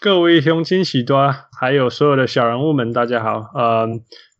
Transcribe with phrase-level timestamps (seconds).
[0.00, 1.30] 各位乡亲喜多，
[1.60, 3.50] 还有所有的小人物们，大家好。
[3.54, 3.86] 呃，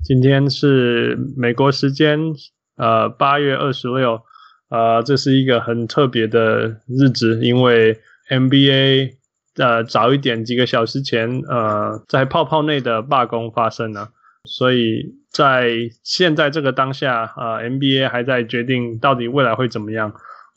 [0.02, 2.18] 今天是美国时间
[2.78, 4.22] 呃八月二十六，
[4.70, 8.00] 呃，这是一个很特别的日子，因为
[8.30, 9.16] NBA
[9.56, 14.08] 呃早一点几个小时前呃在泡泡内的罢工发生了，
[14.48, 15.72] 所以在
[16.02, 20.10] 现在这个当下，呃，NBA 还在决定到底未来会怎么样。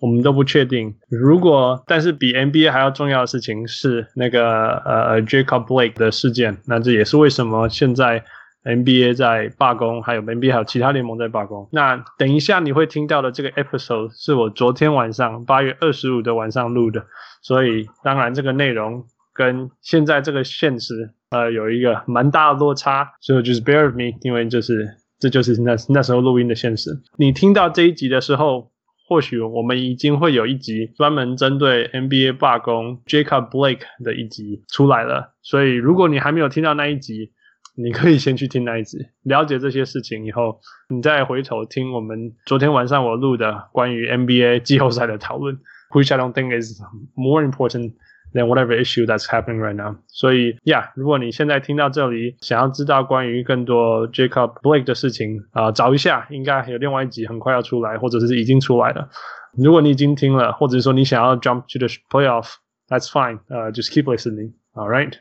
[0.03, 0.93] 我们都不确定。
[1.07, 6.57] 如果，但是比 NBA 还要重要的事情是那个呃 Jacob Blake 的事件。
[6.67, 8.21] 那这也是为什么现在
[8.65, 11.69] NBA 在罢工，还有 NBA 还有其他联盟在罢工。
[11.71, 17.05] 那等一下你会听到的这个 episode 是我昨天晚上八月二十五的晚上录的，
[17.41, 24.85] 所以当然这个内容跟现在这个现实呃有一个蛮大的落差，所以就是 bear with me，因为就是
[25.17, 26.91] 这就是那那时候录音的现实。
[27.17, 28.72] 你听到这一集的时候。
[29.05, 37.31] 或许我们已经会有一集专门针对 NBA 罢工 Jacob Blake 的一集出来了，所以如果你还没有听到那一集，
[37.75, 45.59] 你可以先去听那一集，了解这些事情以后，你再回头听我们昨天晚上我录的关于 NBA 季后赛的讨论
[45.91, 46.81] ，which I don't think is
[47.15, 47.93] more important。
[48.33, 59.07] Then whatever issue that's happening right now，所以，Yeah，如果你现在听到这里，想要知道关于更多 Jacob Blake 的事情啊，找一下，应该有另外一集很快要出来，或者是已经出来了。
[59.55, 65.13] 如果你已经听了，或者说你想要 jump to the playoff，that's fine，呃，uh，just keep listening，all right。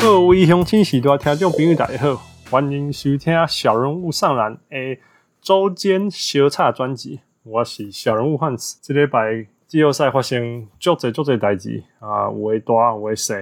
[0.00, 2.29] 各位乡亲喜多听众朋友大家好。
[2.50, 4.98] 欢迎收听小人物上篮诶
[5.40, 8.76] 周间小插专辑，我是小人物汉斯。
[8.82, 13.36] 这礼拜季后赛发生足侪足侪代志啊，有的大有的小，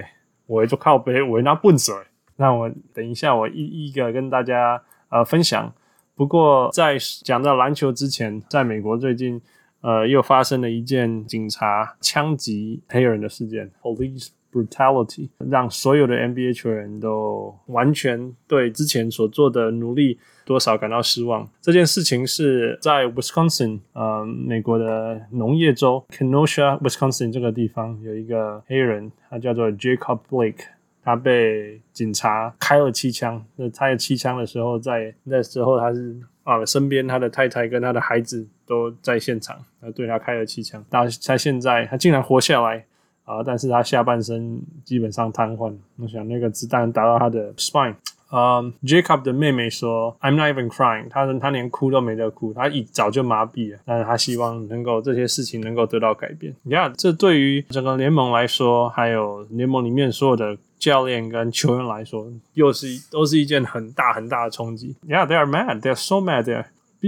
[0.46, 1.94] 有的就靠背，有的拿笨水。
[2.36, 5.72] 那我等一下我一一个跟大家呃分享。
[6.14, 9.40] 不过在讲到篮球之前，在美国最近
[9.80, 14.28] 呃又发生了一件警察枪击黑人的事件，Police。
[14.52, 21.48] Brutality 让所有的 NBA 球员都完全对之前所做的努力多少感到失望。
[21.60, 30.65] 这件事情是在 Wisconsin，呃，美国的农业州 Kenosha, Wisconsin 这个地方有一个黑人，他叫做 Jacob Blake，
[31.04, 33.44] 他被警察开了七枪。
[33.56, 40.82] 那开了七枪的时候，在那时候他是啊，身边他的太太跟他的孩子都在现场，他对他开了七枪。
[40.88, 42.86] 到他现在，他竟然活下来。
[43.28, 43.43] 啊！
[43.44, 45.75] 但是他下半身基本上瘫痪。
[45.99, 47.94] 我想那个子弹打到他的 spine。
[48.31, 53.78] 嗯、，Jacob 的妹妹说：“I'm not even crying。”他说他连哭都没得哭，他一早就麻痹了。
[53.87, 56.55] 但是他希望能够这些事情能够得到改变。
[56.66, 64.95] Yeah，这对于整个联盟来说，还有联盟里面所有的教练跟球员来说，又是都是一件很大很大的冲击。
[65.09, 65.81] Yeah，they are mad.
[65.81, 66.66] They are so mad there.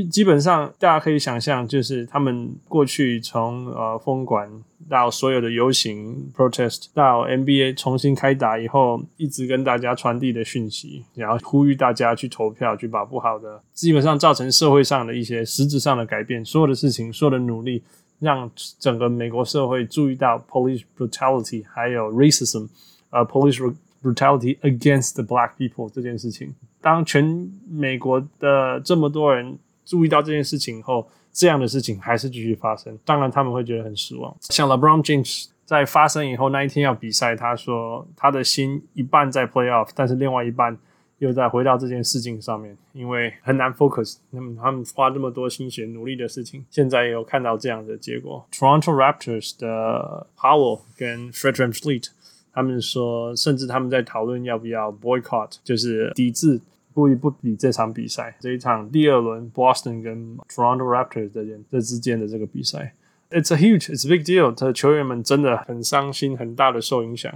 [0.08, 4.48] 基本上，大家可以想象，就是他们过去从呃封馆
[4.88, 17.82] 到所有的游行 protest，到 NBA 重新开打以后，一直跟大家传递的讯息，然后呼吁大家去投票，去把不好的，基本上造成社会上的一些实质上的改变，所有的事情，所有的努力，
[18.20, 22.68] 让整个美国社会注意到 police brutality，还有 racism，
[23.10, 23.58] 呃，police
[24.02, 26.54] brutality against the black people 这件事情。
[26.80, 29.58] 当全美国的这么多人
[29.90, 32.96] 注意到这件事情后，这样的事情还是继续发生。
[33.04, 34.32] 当然，他们会觉得很失望。
[34.42, 40.78] 像 LeBron James 在发生以后那一天要比赛，他说他的心一半在 Playoff，但是另外一半
[41.18, 44.18] 又在回到这件事情上面，因为很难 focus。
[44.30, 48.46] 那么他们花这么多心血努力的事情，现在也有看到这样的结果。
[48.52, 52.06] Toronto Raptors 的 Powell 跟 Fred VanVleet
[52.52, 56.60] 他们说，甚至他们在讨论要不要 boycott，就是抵制。
[56.92, 62.94] 故意不比这场比赛，这一场第二轮 Boston 跟 Toronto Raptors 这间这之间的这个比赛
[63.30, 64.54] ，It's a huge, it's a big deal。
[64.54, 67.32] 他的球员们真的很伤心，很大的受影响。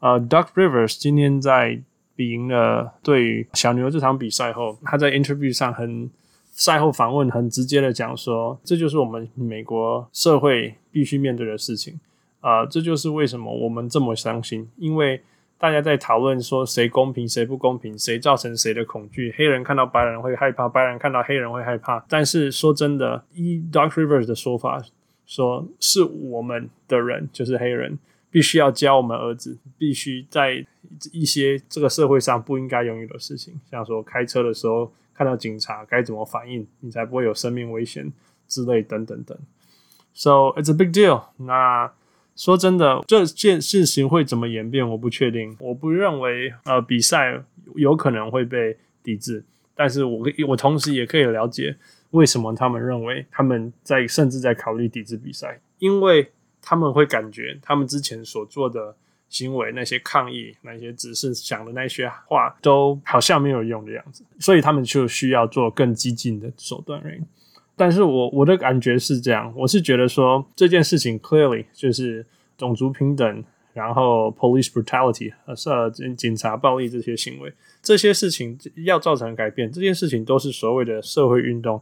[0.00, 1.80] 呃、uh,，Doc Rivers 今天在
[2.14, 6.10] 比赢了对小牛这场比赛后，他在 interview 上很
[6.50, 11.98] 赛后访问很直接的讲说，这就是我们美国社会必须面对的事情。
[12.40, 15.22] 啊、这就是为什么我们这么伤心，因为。
[15.58, 19.34] 大家在讨论说谁公平谁不公平，谁造成谁的恐惧。
[19.38, 22.04] 黑人看到白人会害怕，白人看到黑人会害怕。
[22.08, 24.82] 但是说真的，依 Doc Rivers 的说法，
[25.24, 27.98] 说是我们的人，就是黑人，
[28.30, 30.66] 必须要教我们儿子，必须在
[31.10, 38.12] 一些这个社会上不应该拥有的事情，像说开车的时候看到警察该怎么反应，你才不会有生命危险
[38.46, 39.36] 之类等等等。
[40.12, 41.22] So it's a big deal。
[41.38, 41.90] 那。
[42.36, 45.56] 说真的，这件事情会怎么演变，我不确定。
[45.58, 47.40] 我不认为，呃，比赛
[47.74, 49.42] 有可能会被抵制，
[49.74, 51.74] 但是我我同时也可以了解，
[52.10, 55.58] 为什么他们认为他们在甚至在考虑抵制比赛？
[55.78, 56.30] 因为
[56.60, 58.94] 他们会感觉他们之前所做的
[59.28, 67.02] 行为，那些抗议，那些只是讲的那些话，都好像没有用的样子，所以他们就需要做更激进的手段。
[67.78, 72.24] 但是我我的感觉是这样，我是觉得说这件事情 clearly 就是
[72.56, 73.44] 种族平等，
[73.74, 77.52] 然后 police brutality 呃警警察暴力这些行为，
[77.82, 81.78] 这些事情要造成改变，这件事情都是所谓的社会运动。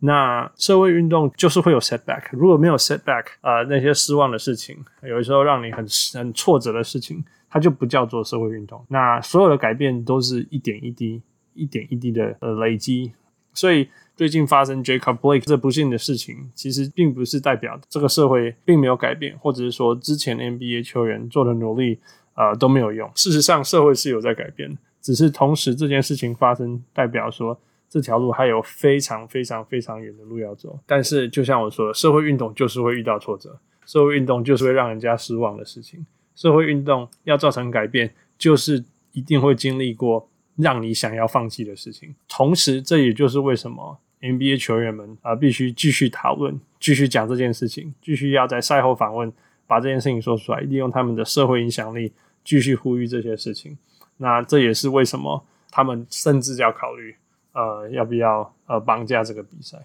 [0.00, 8.84] 那社会运动就是会有 setback，如果没有 setback，呃，那些失望的事情，有的时候让你很很挫折的事情，它就不叫做社会运动。
[8.88, 11.22] 那所有的改变都是一点一滴、
[11.54, 13.12] 一点一滴的呃累积，
[13.54, 13.88] 所以。
[14.16, 21.98] 最近发生 Jacob Blake 这不幸的事情，其实并不是代表这个社会并没有改变，或者是说之前 NBA 球员做的努力
[22.34, 23.10] 呃都没有用。
[23.14, 27.60] 事实上，社会是有在改变，只是同时这件事情发生，代表说
[27.90, 30.78] 这条路还有非常非常非常远的路要走。
[30.86, 36.06] 但是，就像我说的，社会运动就是会遇到挫折，社会运动就是会让人家失望的事情。
[36.34, 38.82] 社会运动要造成改变，就是
[39.12, 40.26] 一定会经历过
[40.56, 42.14] 让你想要放弃的事情。
[42.26, 43.98] 同时，这也就是为什么。
[44.20, 49.32] NBA 球员们啊，必须继续讨论，继续讲这件事情，继续要在赛后访问，
[49.66, 52.12] 把这件事情说出来，利用他们的社会影响力，
[52.44, 53.76] 继续呼吁这些事情。
[54.16, 57.14] 那这也是为什么他们甚至要考虑，
[57.52, 59.78] 呃，要不要呃绑架这个比赛。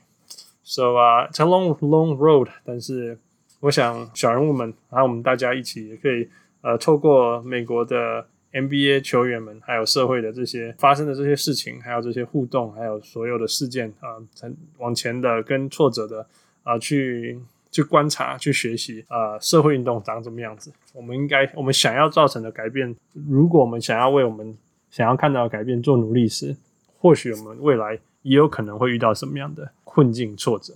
[0.63, 3.19] So 啊长 long long road，但是
[3.59, 6.29] 我想小人物们，然后我们大家一起也可以
[6.61, 8.27] 呃，透过美国的。
[8.53, 16.25] NBA 球员们，还有社会的这些发生的这些事情，还有这些互动，还有所有的事件啊，呃，往前的跟挫折的
[16.63, 17.39] 啊，去
[17.71, 20.71] 去观察、去学习啊，社会运动长什么样子？
[20.93, 22.95] 我们应该，我们想要造成的改变，
[23.29, 24.57] 如果我们想要为我们
[24.89, 26.55] 想要看到的改变做努力时，
[26.99, 30.73] 或许我们未来也有可能会遇到什么样的困境、挫折。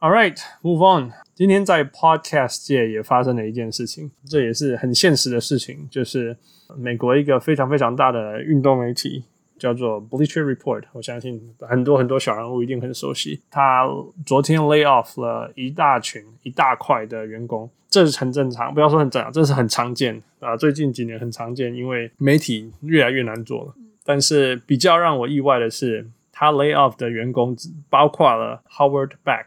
[0.00, 1.12] All right, move on.
[1.40, 6.36] 今天在 podcast 界也发生了一件事情，这也是很现实的事情，就是
[6.76, 9.24] 美国一个非常非常大的运动媒体
[9.58, 13.40] 叫做 Bleacher Report，我相信很多很多小人物一定很熟悉。
[13.50, 13.88] 他
[14.26, 20.54] 昨天 lay off 了一大群一大块的员工，这是很正常，不要说很正常，这是很常见啊。
[20.54, 23.74] 最近几年很常见，因为媒体越来越难做了。
[24.04, 27.56] 但是比较让我意外的是，他 lay off 的员工
[27.88, 29.46] 包括了 Howard Beck。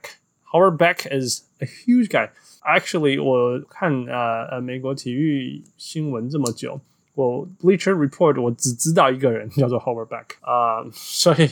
[0.52, 2.29] Howard Beck is a huge guy.
[2.63, 6.81] Actually，我看呃呃美国体育新闻这么久，
[7.15, 11.51] 我 Bleacher Report 我只知道一个人叫做 Howard Beck 啊、呃，所以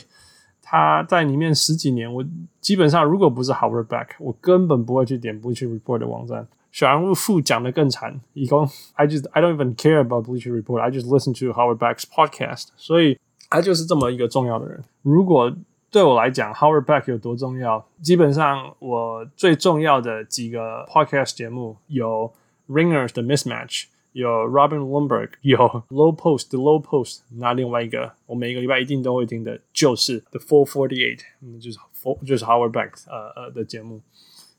[0.61, 2.23] 他在里面十几年，我
[2.61, 6.47] 基本上如果不是 Howard Beck，我根本不会去点 Bleacher Report 的网站。
[6.71, 10.79] 小人物副讲的更惨，以后 I just I don't even care about Bleacher Report.
[10.79, 12.67] I just listen to Howard Beck's podcast.
[12.75, 13.17] 所以
[13.49, 14.83] 他就是这么一个重要的人。
[15.01, 15.51] 如果
[15.92, 17.86] 对我来讲，Howard Beck 有多重要？
[18.00, 22.32] 基本上，我最重要的几个 podcast 节目有
[22.66, 25.58] Ringers 的 Mismatch，有 Robin l u m b e r g 有
[25.90, 27.20] Low Post 的 Low Post。
[27.36, 31.20] 那另外一个，我每一个礼拜一定都会听的，就是 The Four Forty Eight，
[31.60, 34.00] 就是 Four 就是 Howard Beck 呃呃的节目。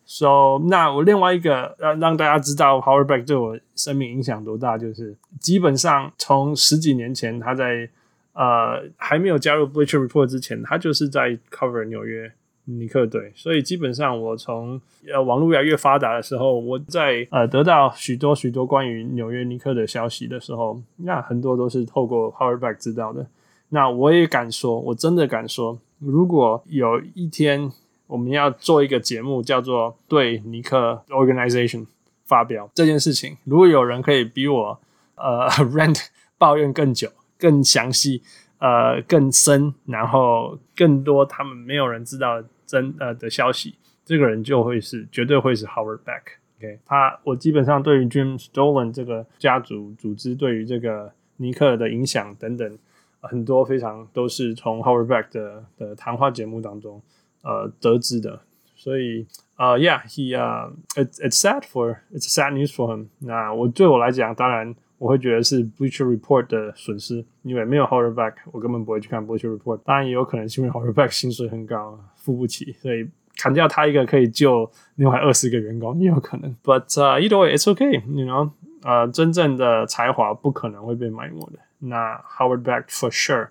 [0.06, 7.90] So，那我另外一个让让大家知道 Howard Beck 对我生命影响多大，就是基本上从十几年前他在。
[8.34, 12.32] 呃，还没有加入 Bleacher Report 之前，他就是在 cover 纽约
[12.66, 14.80] 尼克队，所以基本上我从
[15.12, 23.28] 呃网络越来越发达的时候，我在呃得到许多许多关于纽约尼克的消息的时候，那很多都是透过 Howard Beck 知道的。
[23.70, 27.72] 那我也敢说，我真的敢说，如果有一天
[28.08, 31.86] 我们要做一个节目，叫做对尼克 Organization
[32.26, 34.80] 发表这件事情，如果有人可以比我
[35.16, 37.10] 呃 rant 抱怨更久。
[37.44, 38.22] 更详细，
[38.60, 46.22] 呃，更深，然后更多他们没有人知道真呃的消息，这个人就会是绝对会是 Howard Beck。
[46.58, 52.78] OK，他我基本上对于 James Dolan 这个家族组织对于这个尼克的影响等等，
[53.20, 57.02] 很多非常都是从 Howard Beck 的的谈话节目当中
[57.42, 58.40] 呃得知的。
[58.74, 63.08] 所以呃，Yeah，he 啊，it's it's sad for it's sad news for him。
[63.20, 64.74] 那我对我来讲，当然。
[65.04, 73.06] 我会觉得是 bleacher report 的损失因为没有 horror back 我根本不会去看 bleacher report 当然也有可能是因为 horror back 薪水很高付不起所以
[73.36, 76.56] 砍掉他一个可以救另外二十个员工也有可能。
[76.64, 78.52] But either way it's okay you know
[78.84, 81.60] 呃真正的才华不可能会被埋没的。
[81.80, 83.50] 那 howard back for sure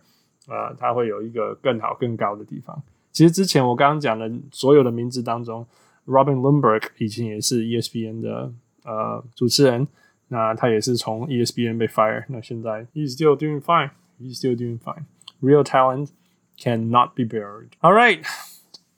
[0.49, 2.83] 呃他会有一个更好更高的地方。
[3.11, 5.67] 其实之前我刚刚讲的所有的名字当中
[6.07, 8.51] robin lomberg 以前也是 espn 的
[8.85, 9.87] 呃主持人
[10.33, 15.05] 那他也是从 ESPN 被 fire，那现在 he's still doing fine，he's still doing fine。
[15.43, 16.09] Real talent
[16.59, 17.69] cannot be buried。
[17.83, 18.25] All right，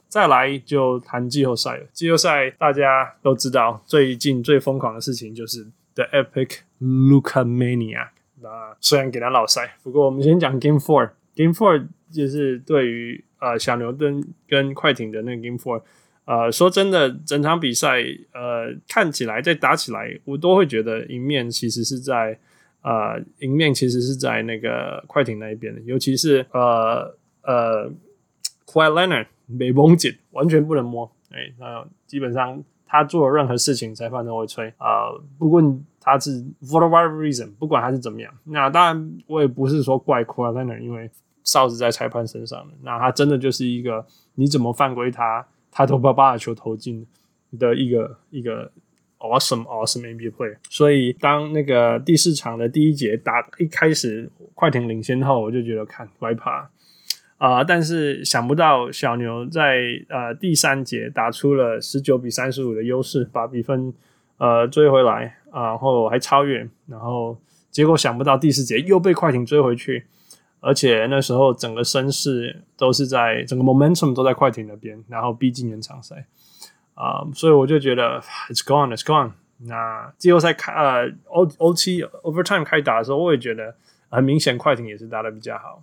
[0.07, 1.87] 再来就谈季后赛了。
[1.93, 8.11] 季后赛大家都知道，最近最疯狂的事情就是 The Epic Luka Mania。
[8.41, 11.11] 那虽然给他老赛，不过我们先讲 Game Four。
[11.35, 15.83] Game Four 就是对于呃小牛顿跟快艇的那个 Game Four。
[16.27, 18.03] 呃，说真的，整场比赛
[18.33, 22.39] 呃看起来再打起来，我都会觉得赢面其实是在
[22.81, 27.91] 呃赢面其实是在那个快艇那一边的，尤其是呃呃
[28.67, 31.13] Kawhi Leonard 没绷紧，完全不能摸。
[31.31, 34.69] 哎，那基本上他做了任何事情，裁判都会吹。
[34.79, 41.11] 啊、呃，不论他是 for whatever reason，不管他是怎么样，那当然我也不是说怪 Kawhi Leonard，因为
[41.43, 45.47] 哨子在裁判身上，那他真的就是一个你怎么犯规他。
[45.75, 47.05] 他都把把球投进
[47.59, 48.71] 的一个一个
[49.19, 50.57] awesome awesome NBA play。
[50.71, 56.71] 所以当那个第四场的第一节打一开始快艇领先后，我就觉得看害怕
[57.39, 57.65] 啊！
[57.65, 63.93] 但是想不到小牛在呃第三节打出了十九比三十五的优势，把比分
[64.39, 67.37] 呃追回来，然后还超越，然后
[67.73, 70.07] 结果想不到第四节又被快艇追回去。
[70.65, 76.25] 而且那时候整个声势都是在整个 momentum 都在快艇那边，然后逼近延长赛
[76.95, 78.19] 啊所以我就觉得
[78.49, 79.33] it's gone, it's gone。
[79.59, 83.75] 那季后赛开呃 O O 七 overtime 开打的时候，我也觉得
[84.09, 85.83] 很明显快艇也是打得比较好。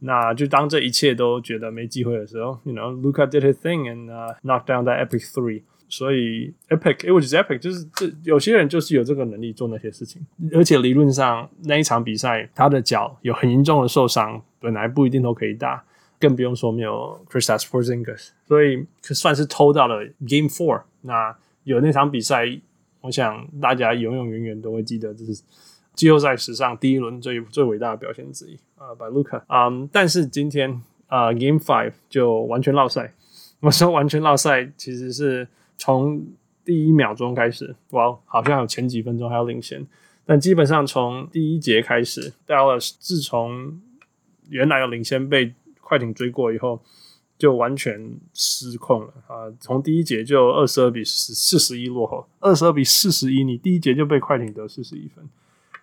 [0.00, 4.06] 那就当这一切都觉得没机会的时候，you know, Luka did his thing and、
[4.42, 5.62] knocked down that epic three。
[5.88, 10.20] 所以 epic，it was epic，就是这有些人就是有这个能力做那些事情，
[10.52, 15.84] 而且理论上那一场比赛他的脚有很严重的受伤，本来不一定都可以打，
[16.18, 20.82] 更不用说没有 Kristaps Porzingis，所以可算是偷到了 Game Four。
[21.02, 22.44] 那有那场比赛，
[23.02, 25.42] 我想大家永永远远都会记得，这是
[25.94, 29.42] 季后赛史上第一轮最最伟大的表现之一啊，by Luca。
[29.48, 33.12] 嗯，但是今天啊、Game Five 就完全落赛。
[33.60, 35.46] 我说完全落赛其实是。
[35.76, 36.26] 从
[36.64, 39.86] 第一秒钟开始，哇，好像有前几分钟还要领先，
[40.24, 43.80] 但基本上从第一节开始，Dallas 自从
[44.48, 45.52] 原来的领先被
[45.82, 46.80] 快艇追过以后，
[47.36, 49.52] 就完全失控了啊！
[49.60, 55.28] 从第一节就二十二比四四十一落后，二十二比四十一，你第一节就被快艇得四十一分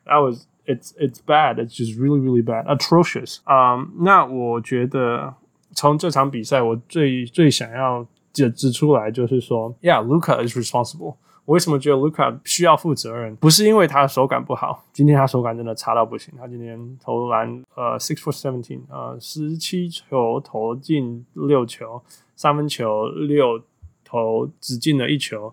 [0.05, 3.89] ，That was it's it's bad, it's just really really bad, atrocious 啊、um！
[3.99, 5.35] 那我觉得
[5.75, 8.07] 从这场比赛，我最最想要。
[8.33, 11.15] 就指出来就是说，Yeah, Luca is responsible。
[11.45, 13.35] 我为什么觉得 Luca 需要负责任？
[13.37, 16.33] 不是因为他的手感不好，今天他手感真的差到不行。
[16.37, 22.01] 他今天投篮呃 six for seventeen，呃十七球投进六球，
[22.35, 23.59] 三分球六
[24.05, 25.51] 投只进了一球，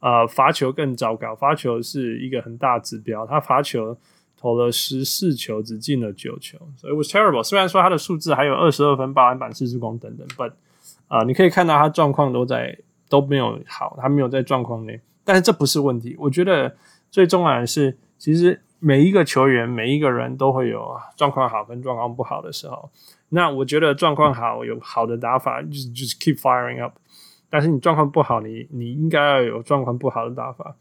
[0.00, 3.96] 呃罚球更糟糕，罚球是一个很大指标，他罚球
[4.36, 7.42] 投了十四球只进了九球，所以 was terrible。
[7.42, 10.52] 虽然说他的数字还有二十二分、八篮板、四助攻等等，but
[11.12, 12.74] 啊、你可以看到他状况都在
[13.10, 16.16] 都没有好，他没有在状况内，但是这不是问题。
[16.18, 16.74] 我觉得
[17.10, 22.88] 最重要的是，其实每一个球员、每一个人都会有状况好跟状况不好的时候。
[23.28, 26.94] 那我觉得状况好有好的打法，就是就是 keep firing up。
[27.50, 30.76] 但是你状况不好，你你应该要有状况不好的打法。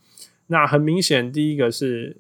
[0.48, 2.16] 那很明显，第一个是，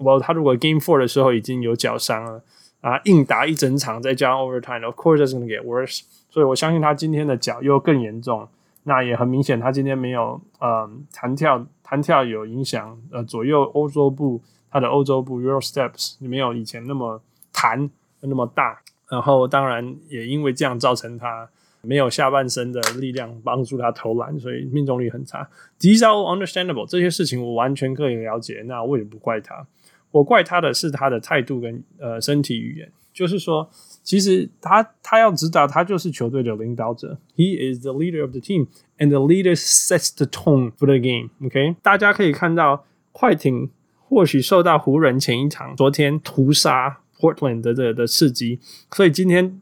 [0.00, 2.42] 我他如果 Game Four 的时候已经有脚伤了
[2.82, 6.02] 啊，硬打一整场再加 Overtime，of course it's gonna get worse。
[6.34, 8.48] 所以我相信他今天的脚又更严重，
[8.82, 17.22] 那也很明显，他今天没有呃弹跳，弹跳有影响，呃左右欧洲步，他的欧洲步 Euro Steps 没有以前那么
[17.52, 17.88] 弹
[18.20, 21.48] 那么大，然后当然也因为这样造成他
[21.82, 25.48] 没有下半身的力量帮助他投篮，所以命中率很差。
[25.78, 29.64] These are understandable，这些事情我完全可以了解，那我也不怪他，
[30.10, 33.70] 我怪他的是他的态度跟呃身体语言，就是说。
[34.04, 37.18] 其实他他要知道，他就是球队的领导者。
[37.34, 38.68] He is the leader of the team,
[38.98, 41.30] and the leader sets the tone for the game.
[41.44, 43.70] OK，大家可以看到，快艇
[44.06, 48.60] 或许受到湖人前一场昨天屠杀 Portland 的的的刺激，
[48.92, 49.60] 所以今天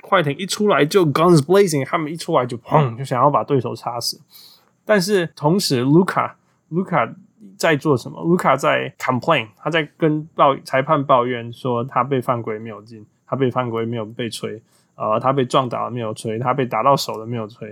[0.00, 4.20] 快艇一出来就 guns blazing，他们一出来就砰，就想要把对手插死。
[4.84, 6.32] 但是同时，Luka
[6.70, 7.14] Luka
[7.56, 13.04] 在做什么卢卡在 complain，他在跟报裁判抱怨说他被犯规没有进。
[13.24, 14.60] 他被犯规没有被吹，
[14.94, 17.66] 呃，他被撞倒了没有吹，他被打到手了没有吹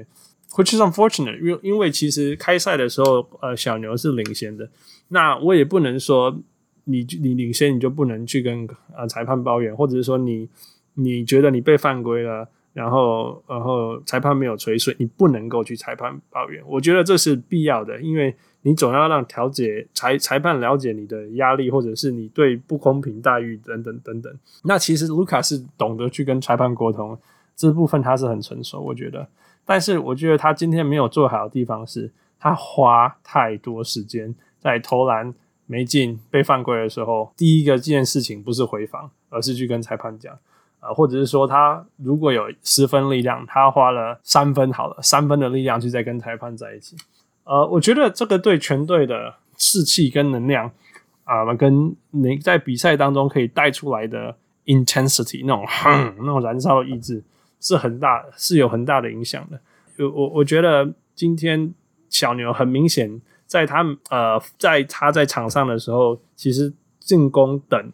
[0.53, 4.67] ，which is unfortunate，因为因为其实开赛的时候，呃，小牛是领先的，
[5.09, 6.35] 那我也不能说
[6.85, 10.49] 你你领先你就不能去跟呃裁判抱怨，或者是说你
[10.95, 18.35] 你觉得你被犯规了，然后然后裁判没有吹，所以你不能够去裁判抱怨，我觉得这是必要的，因为。
[18.63, 24.33] 你总要让调解裁裁判了解你的压力，或者是你对不公平待遇等等等等。
[24.65, 27.19] 那其实卢卡是懂得去跟裁判沟通，
[27.57, 29.27] 这部分他是很成熟，我觉得。
[29.65, 35.33] 但是我觉得他今天没有做好的地方是，他花太多时间在投篮
[35.67, 40.37] 没进被犯规的时候，第一个这件事情不是回防，而是去跟裁判讲。
[40.81, 46.97] 啊，或者是说他如果有十分力量，他花了三分好了，三分的力量去再跟裁判在一起。
[47.51, 50.71] 呃，我觉得这个对全队的士气跟能量
[51.25, 57.23] 啊、跟你在比赛当中可以带出来的 intensity 那种哼那种燃烧的意志
[57.61, 59.61] 是很大，是有很大的影响的。
[59.99, 61.75] 我我我觉得今天
[62.09, 67.93] 小牛很明显在他呃在他在场上的时候，其实进攻等。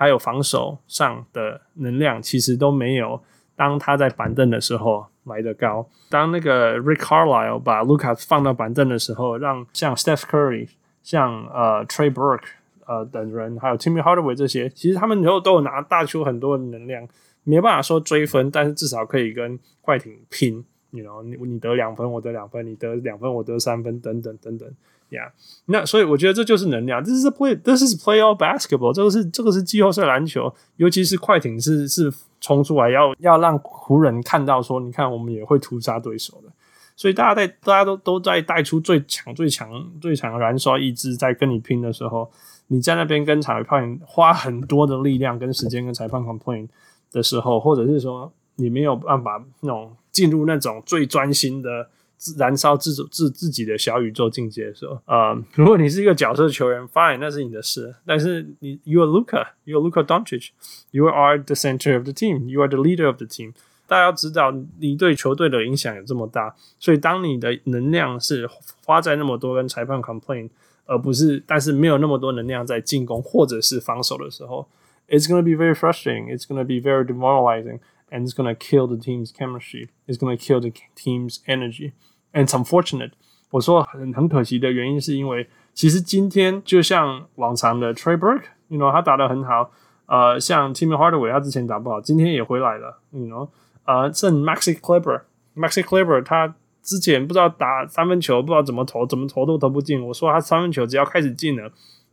[0.00, 3.20] 还有防守上的能量，其实都没有
[3.56, 5.88] 当他在板凳的时候来得高。
[6.08, 10.68] 当那个 Rick Carlisle 把 Luka 放到板凳的时候，让像 Steph Curry、
[11.02, 12.42] 像呃 Trey Burke
[12.86, 17.06] 呃等人，还有 Timmy Hardaway 这些，其实他们以后都有拿大球很多的能量，
[17.44, 20.64] 没办法说追分，但是至少可以跟快艇拼。
[20.90, 24.66] You know，你你得两分，我得两分；你得两分，我得三分，等等等等。
[25.10, 25.30] Yeah，
[25.66, 27.02] 那所以我觉得这就是能量。
[27.04, 27.54] This is play.
[27.54, 28.94] This is playoff basketball.
[28.94, 32.10] 这个是这个是季后赛篮球，尤其是快艇是是
[32.48, 36.50] 冲出来要要让湖人看到说，你看我们也会屠杀对手的。
[36.96, 39.68] 所以大家在大家都都在带出最强最强
[40.00, 42.30] 最强燃烧意志，在跟你拼的时候，
[42.68, 46.66] 你在那边跟裁判花很多的力量跟时间跟裁判 complain
[47.12, 51.90] 的时候，或者是说你没有办法那种进入那种最专心的。
[52.36, 57.94] 燃烧自主自自己的小宇宙境界的时候，呃，如果你是一个角色球员，fine，那是你的事。
[58.04, 63.16] 但是你，you are Luka，you are Luka Doncic，you are the center of the team，you are the leader of
[63.16, 63.52] the team。
[63.86, 68.48] 大家要知道，你对球队的影响有这么大，所以当你的能量是
[68.84, 70.50] 花在那么多跟裁判 complain，
[70.86, 74.66] 而不是，但是没有那么多能量在进攻或者是防守的时候
[75.08, 77.78] ，it's gonna be very frustrating，it's gonna be very demoralizing。
[78.09, 79.89] And it's gonna kill the team's chemistry.
[80.05, 81.93] It's gonna kill the team's energy.
[82.31, 83.11] And it's unfortunate.
[83.49, 89.71] 我说很很可惜的原因是因为，其实今天就像往常的 Trey Burke，you know 他打得很好。
[90.05, 92.99] 呃，像 Timmy Hardaway 他之前打不好，今天也回来了。
[93.11, 93.49] You know，
[93.85, 100.05] 呃，甚 Maxi Kleber，Maxi Kleber 他之前不知道打三分球，不知道怎么投，怎么投都投不进。
[100.05, 101.71] 我说他三分球只要开始进了，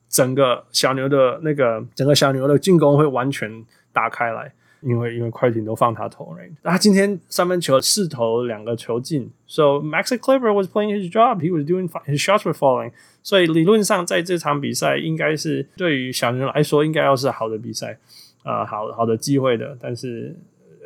[0.09, 4.55] 整个小牛的那个整个小牛的进攻会完全打开来。
[4.86, 12.92] 因为因为快艇都放他投，那他今天三分球四投两个球进，so Maxi Kleber was playing his job, he was doing fine, his shots were falling，
[13.24, 17.98] 所以理论上在这场比赛应该是对于小牛来说应该要是好的比赛，
[18.44, 20.36] 啊、好好的机会的，但是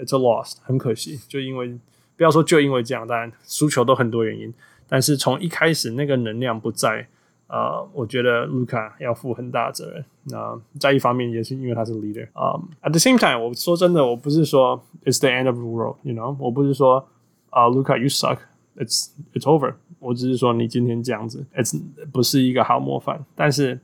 [0.01, 1.77] it's a loss，很可惜，就因为
[2.15, 4.53] 不要说就因为这样，当然输球都很多原因，
[4.87, 7.07] 但是从一开始那个能量不在。
[7.49, 10.05] 呃，我觉得卢卡要负很大责任。
[10.25, 12.27] 那、呃、在一方面也是因为他是 leader。
[12.33, 17.03] 啊、um,，at the same time，我说真的，我不是说 it's the end of the world，you know，我不是说
[17.49, 19.73] 啊，卢卡 you suck，it's it's over。
[19.97, 21.81] 我只是说你今天这样子，it's
[22.13, 23.25] 不是一个好模范。
[23.35, 23.79] 但是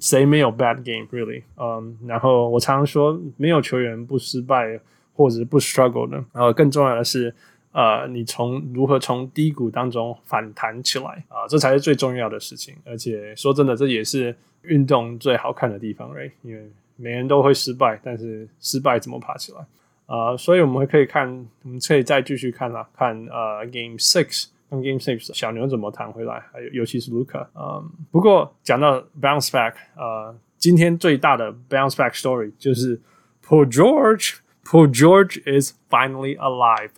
[0.00, 1.42] 谁没有 bad game really？
[1.56, 4.80] 嗯，然后我常常说，没有球员不失败
[5.12, 6.16] 或者是不 struggle 的。
[6.32, 7.34] 然后更重要的是。
[7.74, 12.72] 呃，你从如何从低谷当中反弹起来啊、这才是最重要的事情。
[12.86, 16.08] 而且说真的，这也是运动最好看的地方
[16.42, 19.58] 因为每人都会失败，但是失败怎么爬起来
[20.06, 20.36] 啊、呃？
[20.36, 21.28] 所以我们可以看，
[21.64, 27.44] 我们可以再继续看啦，看呃，Game Six，Game Six 小牛怎么弹回来，还有尤其是 Luka。
[27.56, 33.00] 嗯，不过讲到 Bounce Back，呃，今天最大的 Bounce Back Story 就是
[33.44, 36.90] Paul George，Paul George is finally alive。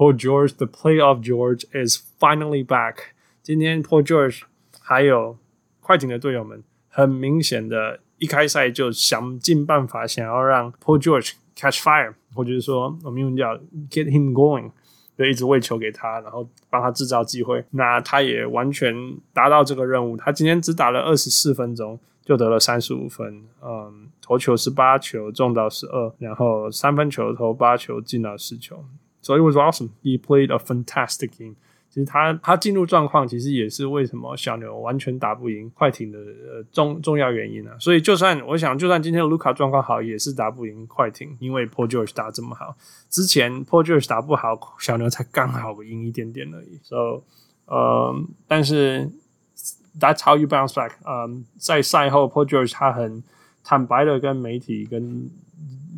[0.00, 3.12] Paul George，the playoff George is finally back。
[3.42, 4.44] 今天 Paul George
[4.80, 5.36] 还有
[5.82, 13.54] 快艇的队友们，很明显的一开赛就想尽办法想要让 Paul George catch fire，或者是说我们用叫
[13.90, 14.70] get him going，
[15.18, 17.62] 就一直喂球给他，然后帮他制造机会。
[17.72, 18.94] 那他也完全
[19.34, 20.16] 达到这个任务。
[20.16, 23.42] 他今天只打了二十四分钟，就得了三十五分。
[23.62, 28.82] 嗯，投球十八球，中到十二，然后三分球投八球，进到十球。
[29.22, 29.90] So it was awesome.
[30.02, 31.56] He played a fantastic game.
[31.92, 37.76] 其实他他进入状况，其实也是为什么小牛完全打不赢快艇的呃重重要原因啊。
[37.80, 42.76] 所以就算我想，就算今天的卢卡状况好，也是打不赢快艇，因为 Paul George 打这么好。
[43.08, 46.78] 之前 Paul George 打不好，小牛才刚好赢一点点而已。
[46.84, 47.24] So，
[47.66, 48.14] 呃，
[48.46, 49.10] 但是
[49.98, 50.92] That's how you bounce back.
[51.04, 53.24] 嗯，在赛后 Paul George 他很
[53.64, 55.28] 坦白的跟媒体跟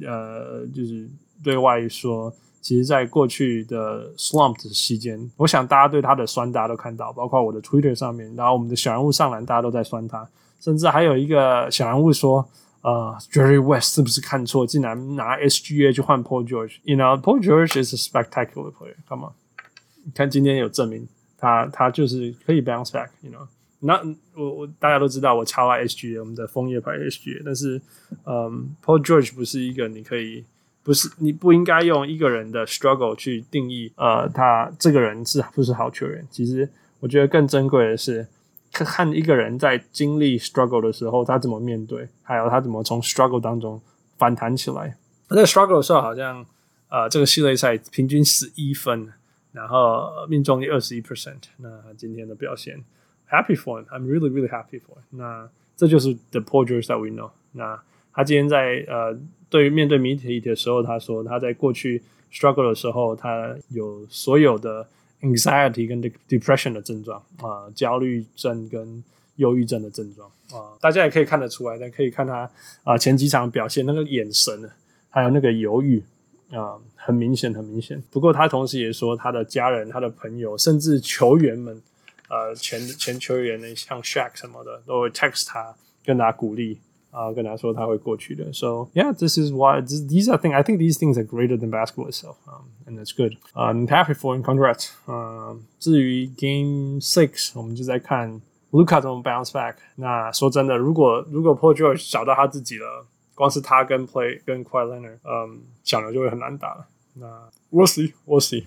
[0.00, 1.06] 呃就是
[1.44, 2.32] 对外说。
[2.62, 10.27] 其实，在过去的 slump 的期间，我想大家对他的酸，大家都看到，包括我的 Twitter 上面，然后我们的小人物上篮，大家都在酸他，
[10.61, 12.48] 甚至还有一个小人物说
[12.83, 18.94] ：“呃，Jerry West 是不是看错，竟然拿 SGA 去换 Paul George？You know, Paul George is a spectacular player.
[19.09, 19.33] Come on,
[20.14, 23.48] 看今天有证明他他就是可以 bounce back，you know。
[23.81, 24.01] 那
[24.37, 27.83] 我我大家都知道我超爱 SGA，我们的枫叶牌 SGA，但是
[28.25, 30.44] 嗯，Paul George 不是一个你可以
[30.83, 36.27] 不是你不应该用一个人的 struggle 去定义呃他这个人是不是好球员。
[36.31, 36.68] 其实
[37.01, 38.27] 我觉得更珍贵的是
[38.73, 43.81] 看一个人在经历 struggle 的时候他怎么面对，还有他怎么从 struggle 当中
[44.16, 44.97] 反弹起来。
[45.29, 46.45] 那个 struggle 的时候好像
[46.88, 49.12] 呃这个系列赛平均十一分，
[49.53, 52.83] 然后命中率二十一 percent，那今天的表现。
[53.31, 55.05] Happy for him, I'm really, really happy for him.
[55.11, 57.31] 那这就是 the Paul George that we know。
[57.53, 57.81] 那
[58.12, 64.87] 他今天在呃，对于面对媒体的时候，他说他在过去 struggle 的时候，他有所有的
[65.22, 69.03] anxiety 跟 depression 的症状啊、焦虑症跟
[69.37, 72.51] 忧郁症的症状啊、大家也可以看得出来，但可以看他
[72.85, 74.70] 啊、前几场表现那个眼神，
[75.11, 76.03] 还有那个犹豫
[76.51, 78.03] 啊、很明显，很明显。
[78.11, 81.81] 不过他同时也说，他的家人、他的朋友，甚至球员们。
[82.29, 86.79] 呃，前前球员呢，像 Shaq 什么的，都会 text 他，跟他鼓励
[87.12, 88.51] 啊、呃，跟他说他会过去的。
[88.53, 90.53] So yeah, this is why this, these are things.
[90.53, 93.38] I think these things are greater than basketball itself, um, and that's good.
[93.53, 94.43] I'm happy for him.
[94.43, 94.89] Congrats.
[95.06, 99.75] 呃，至于 Game Six，我们就在看 Luka 怎么 bounce back。
[99.95, 106.88] 那说真的，如果如果 Paul George 找到他自己了，光是他跟 Play 跟 Kawhi Leonard，嗯，小牛就会很难打了。
[107.13, 108.65] 那 We'll see, we'll see.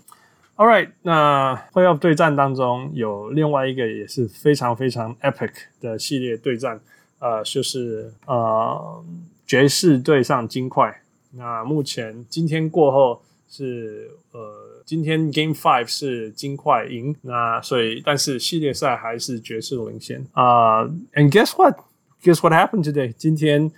[0.57, 6.79] All right，那 Playoff 对战当中有另外一个也是非常非常 epic 的系列对战，
[7.26, 9.04] 呃，就是呃
[9.48, 11.02] 爵士对上金块。
[11.32, 14.40] 那目前今天过后是呃
[14.86, 20.84] 今天 Game Five 是金块赢，那所以但是系列赛还是爵士领先啊。
[21.16, 23.12] And guess what？Guess what happened today？
[23.18, 23.72] 今天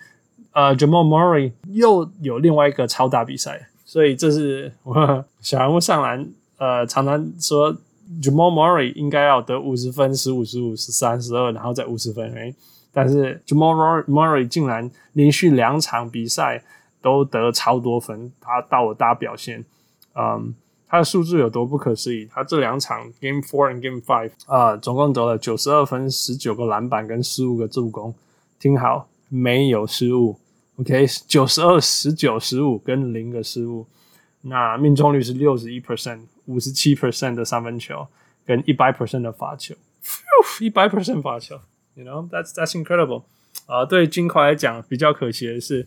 [0.52, 6.28] 呃 Jamal Murray 又有另外一个超大比赛，所以这是我小人物上篮。
[6.58, 7.74] 呃，常常说
[8.22, 12.30] Jamal Murray 应该要得五十分、十五、十五、十三、十二，然后再五十分。
[12.34, 12.54] 诶，
[12.98, 16.64] 但是 Jamal Murray 竟然连续两场比赛
[17.00, 19.64] 都得超多分，他到了大表现。
[20.16, 20.56] 嗯，
[20.88, 22.26] 他的数字有多不可思议？
[22.26, 28.16] 他这两场 Game Four and Game Five 啊、呃，总共得了九十二分、十九个篮板跟十五个助攻。
[28.58, 30.40] 听好，没有失误。
[30.78, 33.86] OK，九十二、十九、十五跟零个失误。
[34.42, 38.08] 那命中率是六十一 percent，五十七 percent 的三分球，
[38.44, 39.76] 跟一百 percent 的罚球，
[40.60, 41.60] 一百 percent 罚球
[41.98, 43.24] ，you know that's that's incredible。
[43.66, 45.86] 啊，对金块来讲比较可惜的是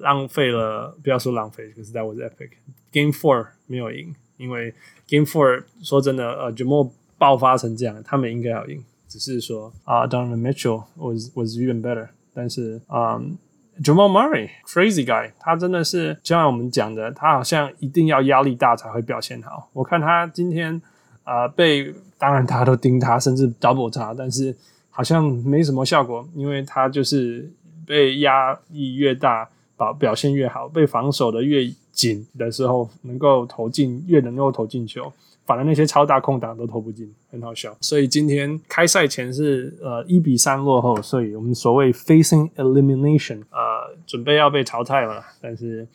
[0.00, 2.52] 浪费了，不要说浪费，可是 that was epic。
[2.90, 4.72] Game Four 没有赢，因为
[5.06, 13.18] Game Four 说真的，呃，Jamal 爆发成这样，他们应该要赢，只是说啊、uh,，Donovan Mitchell was was even better，但是嗯。
[13.18, 13.36] Um,
[13.82, 19.70] Jamal Murray crazy guy，他真的是就像我们讲的，他好像一定要压力大才会表现好。
[19.72, 20.78] 我看他今天
[21.24, 24.54] 啊、被当然大家都盯他，甚至 double 他，但是
[25.00, 27.50] 好像没什么效果，因为他就是
[27.86, 35.10] 被压力越大，表表现越好，被防守的越紧的时候，能够投进越能够投进球。
[35.46, 37.74] 反而那些超大空档都投不进，很好笑。
[37.80, 45.24] 所以今天开赛前是呃一比三落后，所以我们所谓 facing elimination，呃，准备要被淘汰了。
[45.40, 45.88] 但是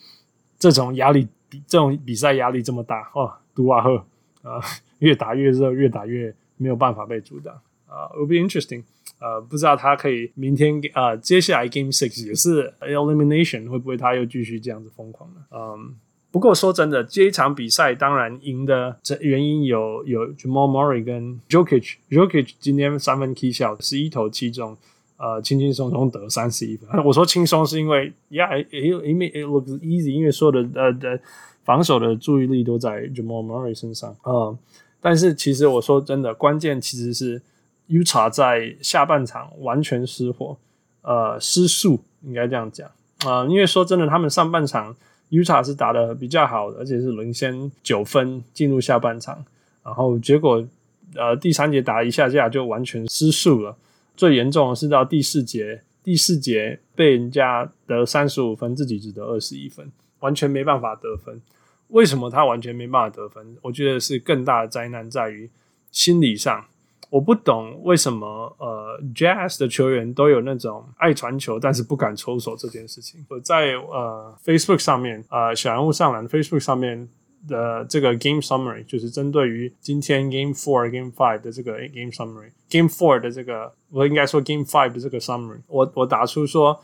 [0.57, 1.27] 这种压力，
[1.67, 4.03] 这种比赛压力这么大哦，杜瓦赫
[4.41, 4.59] 啊，
[4.97, 7.61] 越打越热，越打越没有办法被阻挡啊。
[7.87, 8.83] Uh, it will be interesting，
[9.19, 15.41] 呃，不知道他可以明天呃接下来 Game Six 也是 elimination，会不会他又继续这样子疯狂呢？
[15.51, 15.95] 嗯。
[16.31, 24.75] 不过说真的，这一场比赛当然赢的这原因有有 Jamal Murray 跟 Jokic，Jokic 今天三分 K 小十一投七中，
[25.15, 26.89] 呃，轻轻松松得三十一分。
[27.05, 31.17] 我说轻松是因为，Yeah，it it it looks easy，因为所有的呃的
[31.63, 34.13] 防守的注意力都在 Jamal Murray 身上。
[34.23, 34.57] 呃，
[34.99, 37.41] 但是其实我说真的，关键其实是
[37.89, 40.57] Uta 在下半场完全失火，
[41.01, 42.87] 呃，失速应该这样讲
[43.25, 44.95] 啊，呃，因为说真的，他们上半场。
[45.31, 49.43] UTA 是打得比较好的，而且是领先九分进入下半场，
[49.83, 50.63] 然后结果
[51.15, 53.75] 呃第三节打一下架就完全失速了。
[54.15, 61.41] 最严重的是到第四节，第四节被人家得三十五分，自己只得二十一分，完全没办法得分。
[61.87, 63.57] 为什么他完全没办法得分？
[63.63, 65.49] 我觉得是更大的灾难在于
[65.91, 66.65] 心理上。
[67.09, 73.25] 我不懂为什么呃，Jazz 的球员都有那种爱传球但是不敢抽手这件事情。
[73.29, 77.07] 我在呃 Facebook 上面，呃小人物上篮 Facebook 上面
[77.47, 86.81] 的这个 Game Summary，就是针对于今天 Game Four、Game Five 的这个 Game Summary，Game Four 的这个我应该说 Game Five 的这个 Summary，我我打出说，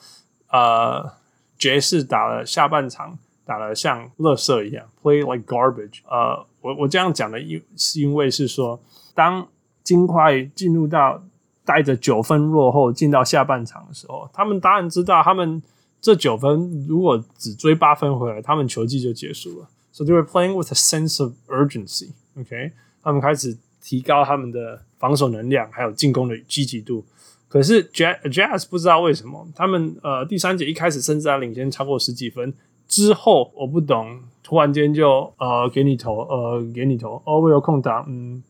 [0.50, 1.12] 呃，
[1.58, 6.46] 爵士打了下半场打了像垃圾一样，Play like garbage，呃。
[6.64, 8.80] 我我这样讲的因是因为是说，
[9.16, 9.48] 当
[9.92, 11.22] 金块进入到
[11.66, 15.62] 带着九分落后进到下半场的时候，他们当然知道，他们
[16.00, 19.68] 这九分如果只追八分回来，他们球季就结束了。
[19.92, 22.12] So they were playing with a sense of urgency.
[22.40, 22.72] OK，
[23.04, 27.04] 他们开始提高他们的防守能量，还有进攻的积极度。
[27.50, 32.54] 可是 Jazz 不知道为什么，他们呃第三节一开始甚至还领先超过十几分，
[32.88, 38.42] 之后我不懂，突然间就呃给你投，呃给你投，哦我有空档，嗯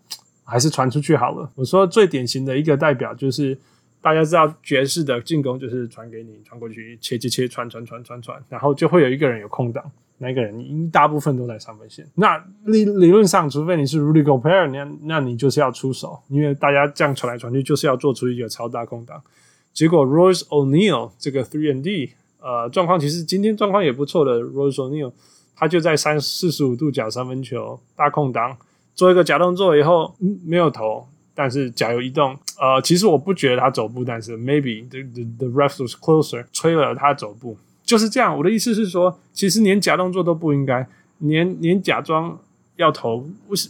[0.51, 1.49] 还是传出去好了。
[1.55, 3.57] 我说最典型的一个代表就是
[4.01, 9.89] 大家知道爵士的进攻就是传给你，传过去切切切传传传传传，然后就会有一个人有空档。
[10.17, 12.05] 那一个人，大部分都在三分线。
[12.13, 19.19] 那理理论上，除非你是 Rudy Gobert，那那你就是要出手，因为大家这样传来传去，就是要做出一个超大空档。
[19.73, 24.39] 结果 Royce O'Neal 这个 Three and D，呃，状况其实今天状况也不错的。
[24.41, 25.11] Royce O'Neal
[25.55, 28.55] 他就在三四十五度角三分球大空档
[28.93, 32.37] 做一个假动作以后，嗯，没有投，但是脚有移动。
[32.59, 37.57] 呃，其实我不觉得他走步，但是 maybe the the, the ref was closer 吹了他走步。
[37.83, 40.87] 就是这样，我的意思是说，其实连假动作都不应该，
[41.19, 42.37] 连连假装
[42.75, 43.69] 要投，为什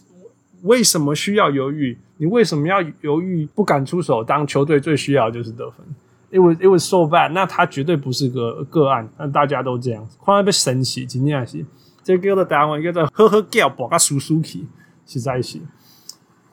[0.63, 1.97] 为什么需要犹豫？
[2.17, 4.23] 你为什么要犹豫不敢出手？
[4.23, 5.85] 当球队最需要就是得分。
[6.29, 11.65] It was it was so bad，那他绝对不是个个案，那大家都这样，快要被神奇，今天还是
[12.03, 14.59] 这个的单位叫做呵呵叫，把他叔叔去
[15.05, 15.61] 是在一起，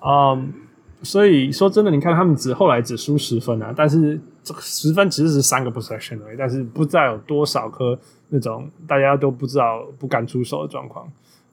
[0.04, 0.52] 嗯。
[1.00, 7.96] 所以说真的，你看他们只后来只输十分啊，但是这个十分其实是三个 possession 而已，但是不知道有多少颗
[8.30, 11.08] 那种大家都不知道不敢出手的状况，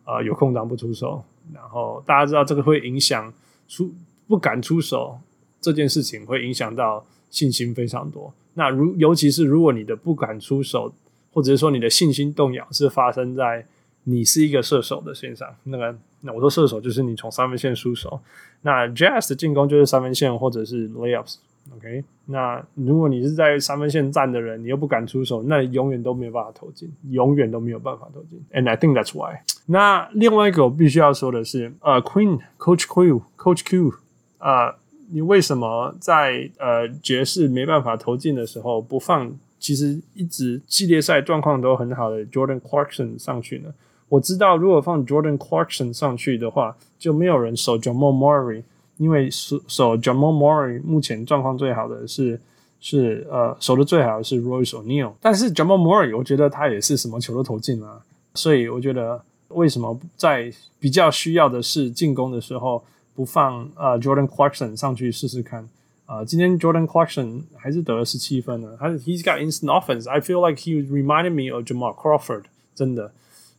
[0.05, 3.31] 呃，有空档不出手，然后大家知道这个会影响
[3.67, 3.93] 出
[4.27, 5.19] 不敢出手
[5.61, 8.33] 这件事情会影响到信心非常多。
[8.55, 10.91] 那如尤其是如果你的不敢出手，
[11.31, 13.67] 或者是说你的信心动摇是发生在
[14.05, 18.19] 你是一个射手的身上，那个那我说射手就是你从三分线出手。
[18.63, 28.43] 那 Jazz 的进攻就是三分线或者是 layups，OK？、那如果你是在三分线站的人，你又不敢出手，那你永远都没有办法投进，永远都没有办法投进。
[28.51, 29.41] And I think that's why。
[29.67, 33.93] 那另外一个我必须要说的是，呃、，Queen Coach Q，Coach Q，
[34.39, 34.75] 啊、uh,，
[35.11, 43.71] 你为什么在呃爵士没办法投进的时候，不放其实一直系列赛状况都很好的 Jordan Clarkson 上去呢？
[44.07, 48.63] 我知道，如果放 Jordan Clarkson 上去的话，就没有人守 Jamal Murray，
[48.97, 52.39] 因为守守 Jamal Murray 目前状况最好的是
[52.79, 58.01] 是呃守的最好的是 Royce O'Neal，但是 Jamal Murray 我觉得他也是什么球都投进了，
[58.35, 62.83] 所以我觉得为什么在比较需要的是进攻的时候
[63.15, 65.67] 不放呃 Jordan Clarkson 上去试试看
[66.05, 66.25] 啊、呃？
[66.25, 72.43] 今天 Jordan Clarkson 还是得了十七分呢，他 He's got instant offense，I feel like he reminded me of Jamal Crawford，
[72.75, 73.11] 真的。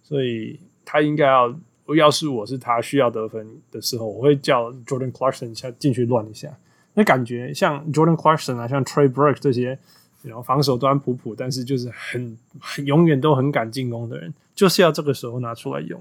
[0.08, 1.52] 所以他应该要，
[1.96, 6.56] 要是我是他需要得分的时候，我会叫 Jordan Clarkson 下进去乱一下。
[6.94, 9.76] 那感觉像 Jordan Clarkson 啊，像 Trey Burke 这些，
[10.22, 16.00] 然后防守端普普，但是就是很，很永远都很敢进攻的人，就是要这个时候拿出来用。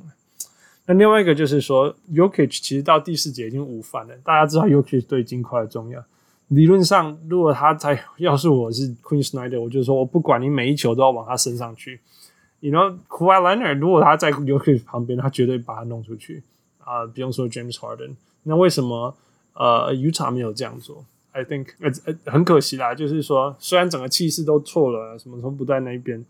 [0.85, 4.15] 那另外一个就是说，Yokic 其实到第四节已经五犯了。
[4.23, 6.05] 大家知道 Yokic 对金块的重要。
[6.49, 11.99] 理论上，如果他在，要是我是 Quinn Snyder，我就说我不管你每一球都要往他身上去。
[12.59, 16.43] 你 you know Kawhi Leonard 如果他在 Jokic 旁边，他绝对把他弄出去
[16.79, 19.15] 啊、不用说 James Harden，那为什么
[19.53, 26.23] 呃 Utah 没有这样做？I think 呃呃很可惜啦，就是说虽然整个气势都错了，什么都不在那一边，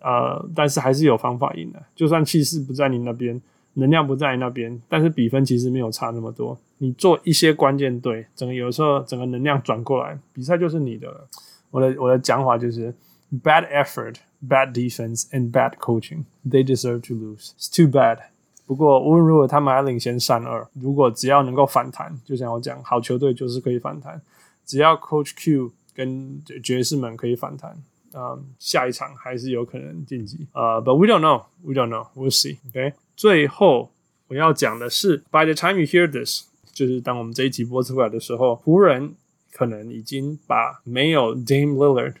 [0.00, 1.82] 呃，但是还是有方法赢的。
[1.94, 3.40] 就算气势不在你那边，
[3.74, 6.58] 能量不在你那边，但是比分其实没有差那么多。
[6.76, 11.26] 你做一些关键对，整个有时候整个能量转过来，比赛就是你的了。
[11.70, 12.94] 我的我的讲法就是
[13.42, 14.16] bad effort。
[14.41, 16.25] Bad defense and bad coaching.
[16.43, 17.51] They deserve to lose.
[17.57, 18.17] It's too bad.
[18.65, 20.67] 不过无论如何，他们还领先三二。
[20.73, 24.21] 如果只要能够反弹，就像我讲，好球队就是可以反弹。
[24.65, 27.75] 只要 Coach Q 跟爵士们可以反弹，
[28.13, 30.47] 嗯，下一场还是有可能晋级。
[30.53, 31.43] 呃、uh,，But we don't know.
[31.63, 32.07] We don't know.
[32.15, 32.57] We'll see.
[32.69, 32.93] OK。
[33.15, 33.91] 最后
[34.27, 39.13] 我要讲的是，By the time you hear this，就是当我们这一集播出来的时候，湖人
[39.51, 42.15] 可能已经把没有 Dame Lillard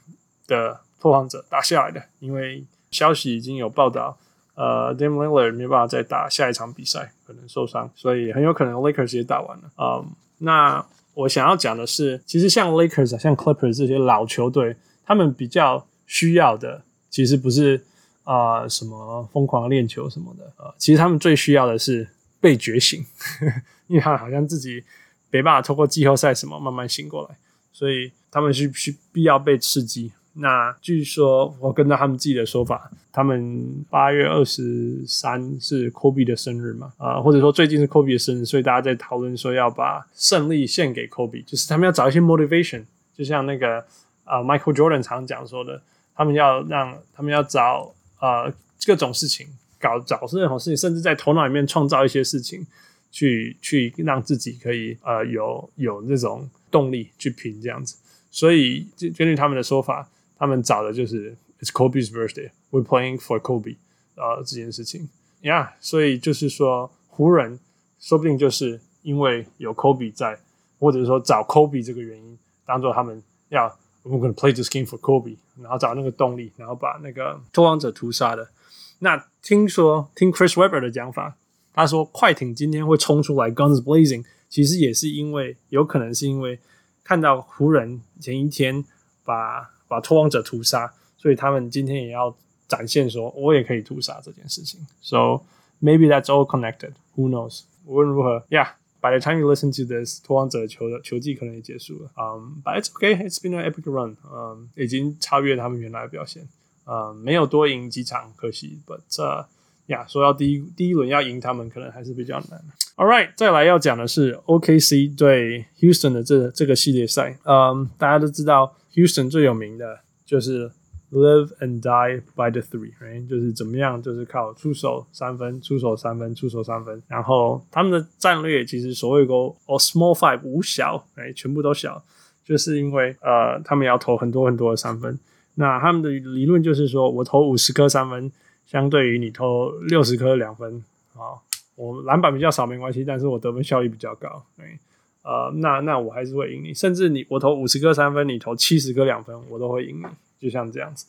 [0.47, 4.16] 的 拓荒者打下来的，因为消息已经有报道，
[4.54, 9.70] 呃，Dame Lillard 没办法再打下一场比赛，可能受伤，所以很有可能 Lakers 也打完了。
[9.76, 10.06] 嗯，
[10.38, 17.84] 那我想要讲的是，其实像 Lakers 啊、像 Clippers 这些老球队，他们比较需要的，其实不是
[18.24, 22.08] 啊、什么疯狂练球什么的，呃，其实他们最需要的是
[22.40, 23.04] 被觉醒，
[23.40, 24.82] 呵 呵因为他好像自己
[25.30, 27.36] 没办法透过季后赛什么慢慢醒过来，
[27.72, 30.12] 所以他们是需必要被刺激。
[30.38, 36.92] 那据说我跟着他们自己的说法，他们八月二十三是 Kobe 的生日嘛？
[36.98, 42.84] 啊、或者说最近是 Kobe 的生日，所以大家在讨论说要把胜利献给 Kobe，就是他们要找一些 motivation，
[43.16, 43.82] 就像那个
[44.26, 45.80] 呃 Michael Jordan 常讲说的，
[46.14, 48.52] 他们要让他们要找呃
[48.86, 49.46] 各种事情
[49.80, 52.66] 搞找任何事情，甚至在头脑里面创造一些事情，
[53.10, 57.96] 去去让自己可以呃有有那种动力去拼这样子。
[58.30, 60.06] 所以根据他们的说法。
[60.38, 63.76] 他们找的就是 It's Kobe's birthday, we're playing for Kobe
[64.14, 65.08] 啊、呃、这件事情
[65.40, 67.58] ，yeah, 所以就是说湖人
[67.98, 70.38] 说不定就是因为有 Kobe 在，
[70.78, 78.50] 或者说找 Kobe 这个原因，当做他们要 We're gonna play this game for Kobe，然后找那个动力，然后把那个拓荒者屠杀的。
[78.98, 81.36] 那听说听 Chris Webber 的讲法，
[81.72, 86.58] 他说快艇今天会冲出来 Guns Blazing，其实也是因为有可能是因为
[87.02, 88.84] 看到湖人前一天
[89.24, 89.70] 把。
[89.88, 92.34] 把拓荒者屠杀，所以他们今天也要
[92.68, 94.80] 展现说，我也可以屠杀这件事情。
[95.00, 95.44] So
[95.80, 96.92] maybe that's all connected.
[97.16, 97.62] Who knows？
[97.84, 98.68] 无论如何，Yeah.
[98.98, 102.10] By the time you listen to this，拓荒者球的球季可能也结束了。
[102.16, 103.16] Um, but it's okay.
[103.22, 104.16] It's been an epic run.
[104.24, 106.48] Um, 已经超越他们原来的表现。
[106.86, 108.80] Um, 没有多赢几场，可惜。
[108.84, 112.64] But，Yeah，说要第一第一轮要赢他们，可能还是比较难。
[112.96, 117.38] All right，再来要讲的是 OKC 对 Houston 的这这个系列赛。
[117.44, 118.74] 嗯，um, 大家都知道。
[118.96, 120.68] Houston 最有名的就是
[121.12, 127.00] live and die by the Three，哎就是怎么样，就是靠出手三分，出手三分，出手三分。
[127.06, 132.02] 然后他们的战略其实所谓的 all small five 五小，哎，全部都小，
[132.44, 135.18] 就是因为呃，他们要投很多很多的三分。
[135.54, 138.32] 那他们的理论就是说，我投五十颗三分，
[138.66, 140.82] 相对于你投六十颗两分，
[141.14, 141.38] 啊，
[141.76, 144.78] 我篮板比较少没关系，但是我得分效率比较高，哎。
[145.26, 150.04] 呃，那那我还是会赢你，甚至你我投五十个三分，你投七十个两分，我都会赢你，
[150.38, 151.04] 就像这样子。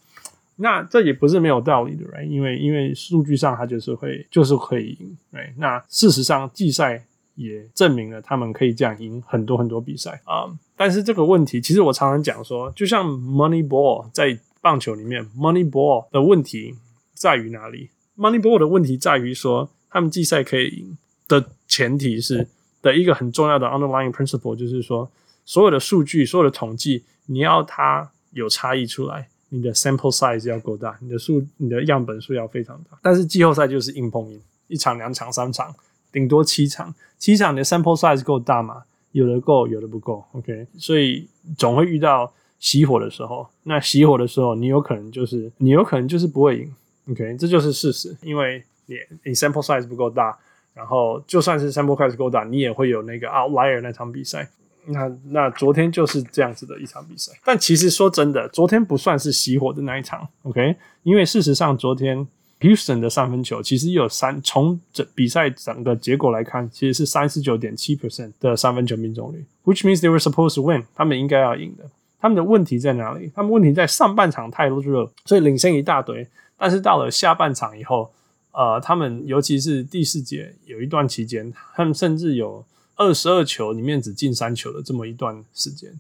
[0.56, 2.26] 那这也不是没有道理的，right？
[2.26, 10.50] 因为因为数据上它就是会就是可以赢对那事实上季赛也证明了他们可以这样赢很多很多比赛啊。
[10.76, 16.74] 但是这个问题，其实我常常讲说，就像 Moneyball 在棒球里面，Moneyball 的问题
[17.14, 22.48] 在于哪里？Moneyball 的问题在于说，他们季赛可以赢的前提是。
[22.82, 25.10] 的一个很重要的 underlying principle 就是说，
[25.46, 32.98] 所有的数据、所有的统计，你要它有差异出来，你的 sample size 要够大，你的数、你的样本数要非常大。
[33.02, 35.74] 但是季后赛就是硬碰硬，一场、两场、三场，
[36.12, 38.84] 顶多七场，七场你的 sample size 够大嘛？
[39.14, 40.24] 有的够，有的不够。
[40.34, 43.48] OK，所以总会遇到熄火的时候。
[43.64, 46.76] 那熄火的时候，你有可能就是你有可能就是不会赢。
[47.10, 50.38] OK，这就是事实，因为你你 sample size 不够大。
[50.78, 54.48] 然后，就算是 sample size 够大，你也会有那个 outlier 那场比赛。
[54.86, 57.32] 那那昨天就是这样子的一场比赛。
[57.44, 60.76] 但其实说真的，昨天不算是熄火的那一场，OK？
[61.02, 62.26] 因为事实上，昨天
[62.60, 71.84] Houston 的三分球其实有三，从整比赛整个结果来看，其实是三十九点七 percent 的三分球命中率，which means they were supposed to win，他们应该要赢的。
[72.22, 73.32] 他们的问题在哪里？
[73.36, 76.28] 他们问题在上半场太热，所以领先一大堆。
[76.56, 78.12] 但是到了下半场以后。
[78.58, 82.66] 呃，他们尤其是第四节有一段期间，他们甚至有
[82.96, 85.92] 二十二球里面只进三球的这么一段时间，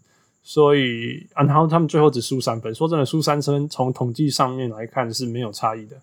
[0.41, 2.73] 所以，啊，然后他们最后只输三分。
[2.73, 6.01] 说真的，输三分从统计上面来看是没有差异的。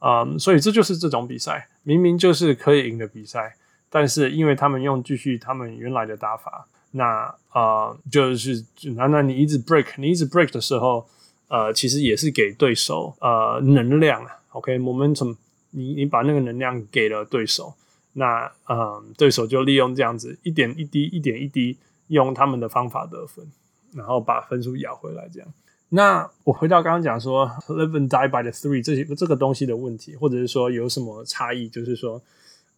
[0.00, 3.56] 嗯，所以这就是这种比赛，明明就是可以赢的比赛，
[3.88, 8.62] 但是因为他们用继续他们原来的打法，那呃，就是
[8.94, 11.06] 那那你一直 break，你一直 break 的时候，
[11.48, 14.30] 呃，其实也是给对手呃能量啊。
[14.50, 15.34] OK，momentum。
[15.70, 17.74] 你你把那个能量给了对手，
[18.14, 21.76] 那嗯，对手就利用这样子一点一滴、一点一滴，
[22.08, 23.46] 用他们的方法得分，
[23.92, 25.28] 然后把分数咬回来。
[25.32, 25.48] 这样，
[25.90, 32.20] 那我回到刚刚讲说 live and die by the three 这些这个东西的问题，或者是说有什么差异，就是说，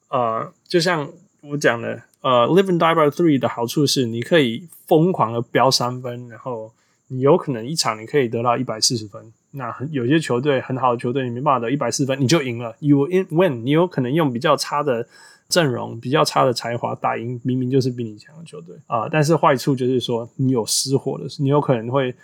[0.08, 1.08] 呃，就像
[1.42, 6.72] 我讲的，呃，live and die by the three 的好处是，你可以疯狂的飙三分，然后
[7.06, 9.32] 你有可能一场你可以得到一百四十分。
[9.50, 12.76] 那有些球队很好的球队，你没办法得一百四分，你就赢了。
[12.80, 15.08] You in win，你有可能用比较差的
[15.48, 22.14] 阵容、比较差的才华打赢明明就是比你强的球队啊、但是坏处就是说，你有失火的，你有可能会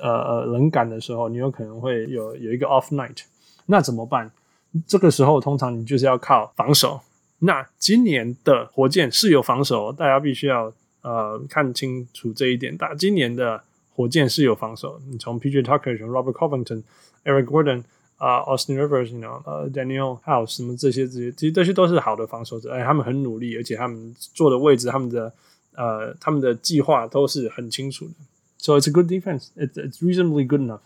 [0.00, 3.22] 呃呃冷感的时候，你有可能会有有一个 off night。
[3.66, 4.30] 那怎么办？
[4.86, 7.00] 这个时候通常你就是要靠防守。
[7.40, 10.72] 那今年的火箭是有防守，大家必须要
[11.02, 12.76] 呃看清楚这一点。
[12.76, 13.64] 打今年的。
[14.00, 16.82] 火箭是有防守，你从 PJ Tucker、从 Robert Covington、
[17.24, 17.82] Eric Gordon
[18.16, 25.32] 啊、Austin Rivers，you know，呃、Daniel House 什么这些这些，其实这些都是好的防守者，哎，他们很努力，而且他们坐的位置、他们的
[25.74, 28.12] 呃、他们的计划都是很清楚的。
[28.58, 29.48] So it's a good defense.
[29.56, 30.80] It's reasonably good enough.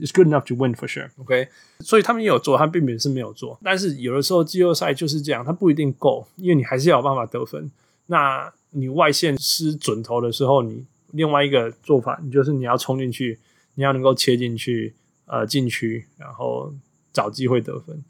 [0.00, 1.10] It's good enough to win for sure.
[1.18, 1.48] OK，
[1.80, 3.58] 所以他们也有做，他并不是没有做。
[3.62, 7.70] 但是有的时候季后赛就是这样，他不一定够，因为你还是要有办法得分。
[8.06, 10.84] 那你外线失准头的时候，你
[11.14, 13.38] 另外一个做法，你就是你要冲进去，
[13.74, 14.92] 你要能够切进去，
[15.26, 16.72] 呃，禁区，然后
[17.12, 18.04] 找机会得分。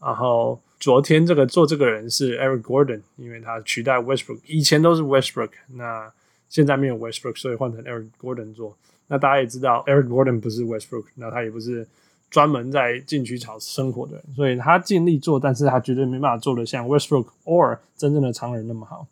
[0.00, 6.12] 然后昨天这个做这个人是 Eric Gordon，因为他取代 Westbrook，以前都是 Westbrook，那
[6.48, 8.76] 现在没有 Westbrook，所以换成 Eric Gordon 做。
[9.08, 11.86] 那大家也知道，Eric Gordon 不是 Westbrook，那他也不是
[12.30, 19.06] 专门在禁区场生活的人，所以他尽力做，但是他绝对没办法做得像 Westbrook or 真正的常人那么好。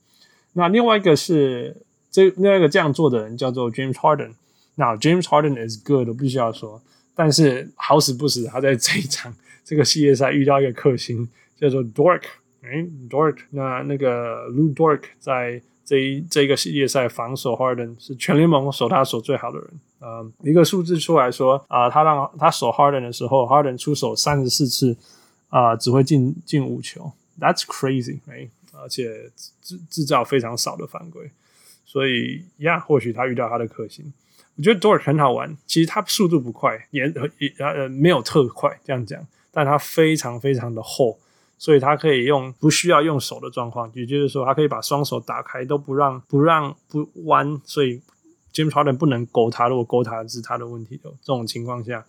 [0.54, 1.76] 那另外一个是
[2.10, 4.32] 这另外一个这样做的人叫做 James Harden。
[4.76, 6.80] 那 James Harden is good，我必须要说，
[7.14, 9.34] 但是好死不死，他在这一场
[9.64, 12.22] 这个系列赛遇到一个克星叫做 Dork
[12.62, 19.68] 哎，Dork，那那个 Lu Dork，在这一这个系列赛防守 Harden 是全联盟守他守最好的人。
[19.98, 24.96] 呃，一个数字出来说，啊、他让他守 Harden 的时候，Harden 出手三十四次，
[25.48, 29.30] 啊、只会进进五球，That's crazy，哎，而且
[29.62, 31.30] 制制造非常少的犯规，
[31.90, 34.12] 所以呀，或许他遇到他的克星。
[34.54, 37.02] 我觉得 Dort 很好玩，其实他速度不快，也
[37.38, 41.18] 也呃没有特快这样讲，但他非常非常的厚，
[41.58, 48.00] 所以他可以用不需要用手的状况，也就是说，他可以把双手打开，都不让不让不弯，所以。
[48.52, 51.08] James Harden 不能勾他，如果勾他是他的问题的。
[51.22, 52.04] 这种情况下，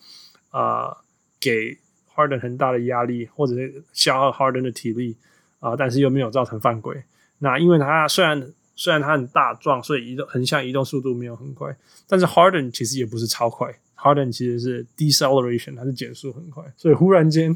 [0.50, 0.98] 呃，
[1.40, 1.78] 给
[2.16, 5.16] Harden 很大的压力，或者是消耗 Harden 的体力
[5.60, 7.04] 啊、但是又没有造成犯规。
[7.38, 8.52] 那因为他虽然
[8.82, 11.72] 虽然他很大壮，所以移动横向移动速度没有很快，
[12.08, 16.64] 但是 Harden 其实也不是超快，Harden 其实是 deceleration，它是减速很快。
[16.76, 17.56] 所以忽然间，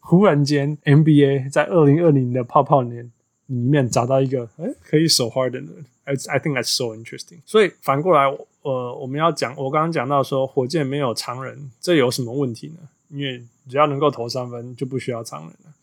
[0.00, 3.12] 忽然间 NBA 在二零二零的泡泡年
[3.48, 5.72] 里面找到一个诶可以守 Harden 的。
[6.04, 7.40] I I think that's so interesting。
[7.44, 8.24] 所以反过来，
[8.62, 12.78] 呃，我们要讲，我刚刚讲到说，火箭没有常人，这有什么问题呢？
[13.10, 15.74] 因为只要能够投三分，就不需要常人了。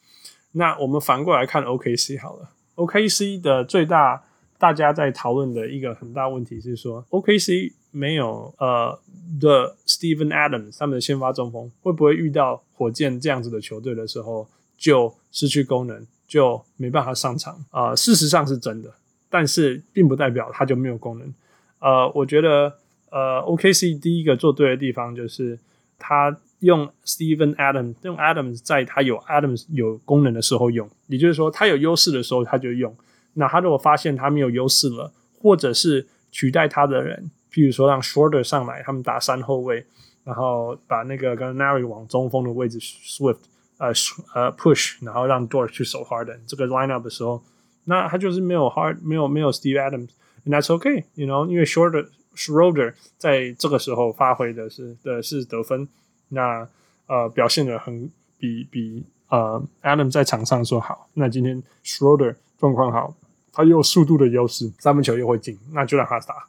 [0.54, 4.24] 那我们反过来看 OKC 好了，OKC 的最大
[4.60, 9.00] 大家在讨论的一个很大问题是说，OKC 没有呃
[9.40, 14.46] 的 Steven Adams 他们的先发中锋，会不会遇到火箭这样子的球队的时候
[14.78, 17.64] 就失去功能，就没办法上场？
[17.72, 18.94] 啊、事实上是真的。
[19.30, 21.34] 但是并不代表他就没有功能。
[21.80, 22.76] 呃，我觉得
[23.12, 25.58] 呃，OKC 第一个做对的地方就是
[25.98, 32.94] 他用 Steven Adams，用 Adams 在他有 Adams 有功能的时候用，也就是说他有优势的时候他就用。
[33.34, 35.12] 那他如果发现他没有优势了，
[35.42, 39.86] 或者是取代他的人，譬如说让 Schroeder 上来，他们打三后卫，
[40.24, 43.40] 然后把那个 Gallinari 往中锋的位置 Swift
[43.78, 43.88] 呃
[44.34, 47.42] 呃 push，然后让 Dort 去守 Harden 这个 lineup 的时候。
[47.86, 55.88] 那他就是没有 hard，没有没有 Steve Adams，and that's okay，you know，因为 Schroeder Schroeder 在这个时候发挥的是的是得分，
[56.28, 56.68] 那
[57.08, 63.16] 呃表现的很比比呃 Adam 在场上说好，那今天 Schroeder 状况好，
[63.52, 66.48] 他又有速度的优势，三分球又会进，那就让他打。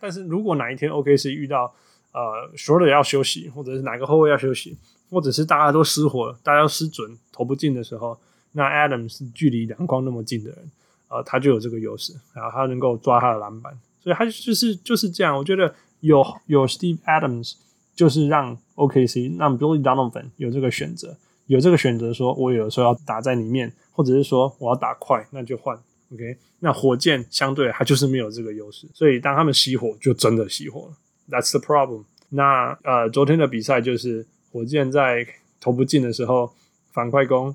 [0.00, 1.72] 但是如果哪一天 OKC 遇到
[2.12, 4.76] 呃 Schroeder 要休息，或者是哪个后卫要休息，
[5.08, 8.18] 或者是大家都失火了，大家都失准投不进的时候，
[8.52, 10.70] 那 Adam 是距离篮筐那么近的人。
[11.08, 15.36] 呃，他就有这个优势，然后他能够抓他的篮板，所以他就是就是这样。
[15.36, 17.52] 我觉得有有 Steve Adams，
[17.94, 21.14] 就是让 OKC 让 Billy Donovan 有这个选择，
[21.46, 25.78] 有这个选择，说我有时候要打在里面，或者是说我要打快，那就换。
[26.12, 30.96] OK，那火箭相对它就是没有这个优势，所以当他们熄火，就真的熄火了。
[31.30, 32.04] That's the problem。
[32.28, 35.26] 那呃，昨天的比赛就是火箭在
[35.60, 36.52] 投不进的时候
[36.92, 37.54] 反快攻，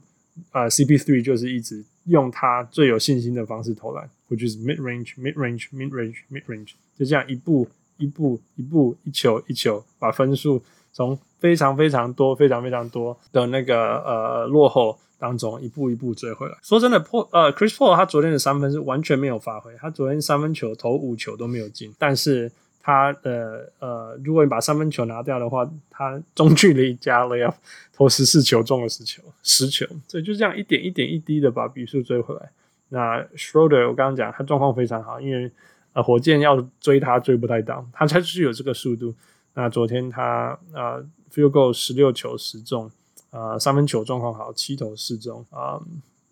[0.51, 1.83] 呃，CP3 就是一直。
[2.07, 7.67] 用他最有信心的方式投篮，which is mid range, mid range, mid range, mid range，就这样一步
[7.97, 10.63] 一步一步一球一球，把分数
[10.97, 16.57] 从非常非常多、非常非常多的那个呃落后当中一步一步追回来。
[16.63, 27.53] 说真的，Paul 呃 Chris Paul 他昨天的三分是完全没有发挥，他昨天三分球投五球都没有进，但是他呃，呃如果你把三分球拿掉的话，他中距离加 layup
[27.93, 32.49] 投十四球中了十球，十球，所以就这样一点一点一滴的把比数追回来。
[32.89, 35.51] 那 Schroeder 我刚刚讲他状况非常好，因为
[35.93, 39.13] 呃火箭要追他追不太到，他才是有这个速度。
[39.57, 41.03] 那昨天他呃
[41.33, 42.91] field goal 十六球十中，
[43.31, 45.81] 呃三分球状况好，七投四中，啊、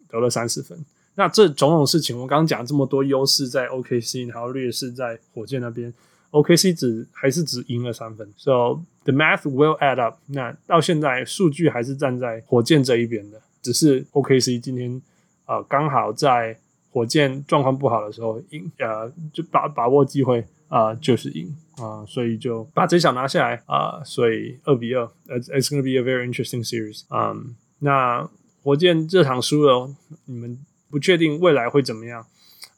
[0.07, 0.77] 得了三十分。
[1.15, 5.91] 那这种种事情，我刚刚讲这么多优势在 OKC，然后劣势在火箭那边。
[6.29, 10.17] OKC 只还是只赢了三分，so the math will add up。
[10.27, 15.01] 那到现在数据还是站在火箭这一边的，只是 OKC 今天
[15.47, 16.59] 呃刚好在
[16.91, 27.03] 火箭状况不好的时候赢，呃就把把握机会啊、就是赢啊、所以就把这场拿下来啊、所以二比二，it's gonna be a very interesting series。
[27.09, 28.29] 嗯，那
[28.63, 29.93] 火箭这场输了，
[30.25, 30.57] 你们
[30.89, 32.25] 不确定未来会怎么样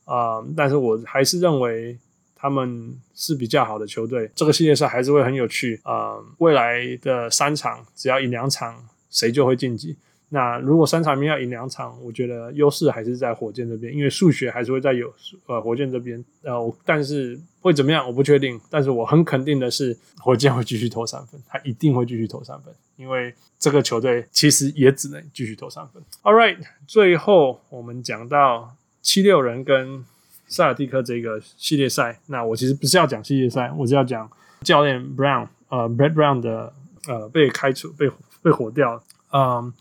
[0.05, 1.97] 啊、但是我还是认为
[2.35, 9.97] 他们是比较好的球队，这个系列赛还是会很有趣啊、未来的三场只要赢两场，谁就会晋级。
[10.29, 15.13] 那如果三场面要赢两场，我觉得优势还是在火箭这边，因为数学还是会在有
[15.45, 16.21] 呃火箭这边。
[16.41, 18.59] 呃，但是会怎么样，我不确定。
[18.69, 26.03] 但是我很肯定的是，火箭会继续投三分，他一定会继续投三分，因为这个球队其实也只能继续投三分。
[26.23, 30.03] All right，最后我们讲到七六人跟
[30.49, 32.19] 塞尔蒂克这个系列赛。
[32.25, 34.29] 那我其实不是要讲系列赛，我是要讲
[34.63, 36.73] 教练 Brown，呃，Brett Brown 的
[37.07, 38.11] 呃被开除，被
[38.41, 39.01] 被火掉，
[39.31, 39.71] 嗯。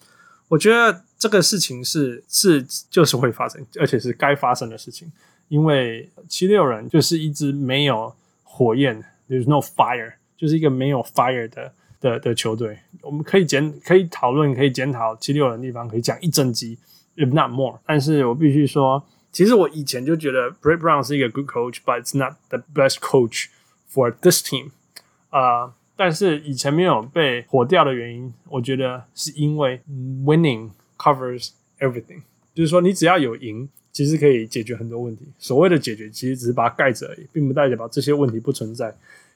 [0.48, 5.10] 我觉得这个事情是是就是会发生，而且是该发生的事情，
[5.48, 12.78] 因为七六人就是一支没有火焰，there's no fire，就是一个没有 fire 的的的球队。
[13.02, 16.78] 我们可以检可以讨论可以检讨七六人的地方，可以讲一整集
[17.16, 17.80] ，if not more。
[17.84, 23.46] 但是我必须说，其实我以前就觉得 Brett Brown 是一个 good coach，but it's not the best coach
[23.92, 24.70] for this team。
[25.30, 25.74] 啊。
[25.96, 29.80] 但是以前没有被火掉的原因，我觉得是因为
[30.24, 32.20] winning covers everything，
[32.54, 35.26] 就是说你只要有赢，其实可以解决很多问题。
[35.38, 38.94] 所谓的解决，其实只是把它盖着而已，并不代表这些问题不存在。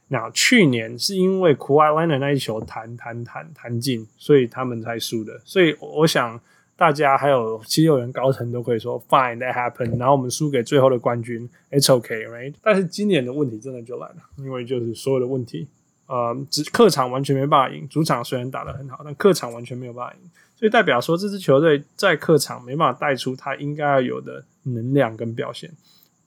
[0.09, 5.41] 那去年是因为 Kawhi Leonard 那一球弹弹弹弹进，所以他们才输的。
[5.45, 6.39] 所以我想
[6.77, 12.55] 大家还有七六人高层都可以说 Fine that happened，然后我们输给最后的冠军，It's okay, right？
[12.61, 15.69] 但是今年的问题真的就来了，因为就是所有的问题。
[16.11, 20.21] 呃，只客场完全没办法赢，主场虽然打得很好，但客场完全没有办法赢，
[20.57, 25.71] 所以代表说这支球队在客场没办法带出他应该要有的能量跟表现。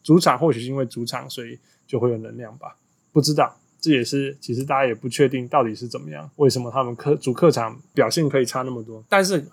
[0.02, 2.78] 主场或许是因为主场，所以就会有能量吧？
[3.12, 9.04] 不知道，这也是其实大家也不确定到底是怎么样，为什么他们客主客场表现可以差那么多？
[9.10, 9.46] 但是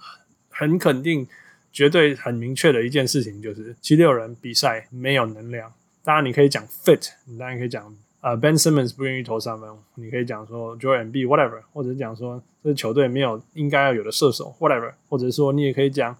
[0.49, 1.27] 很肯定，
[1.73, 5.73] 绝对很明确的一件事情就是七六人比赛没有能量。
[6.05, 7.93] 当然你可以讲 fit，你当然可以讲。
[8.21, 16.15] 呃、，Ben Simmons 不愿意投三分，你可以讲说 Joel Embiid whatever，或者是讲说这球队没有应该要有的射手 whatever，或者说你也可以讲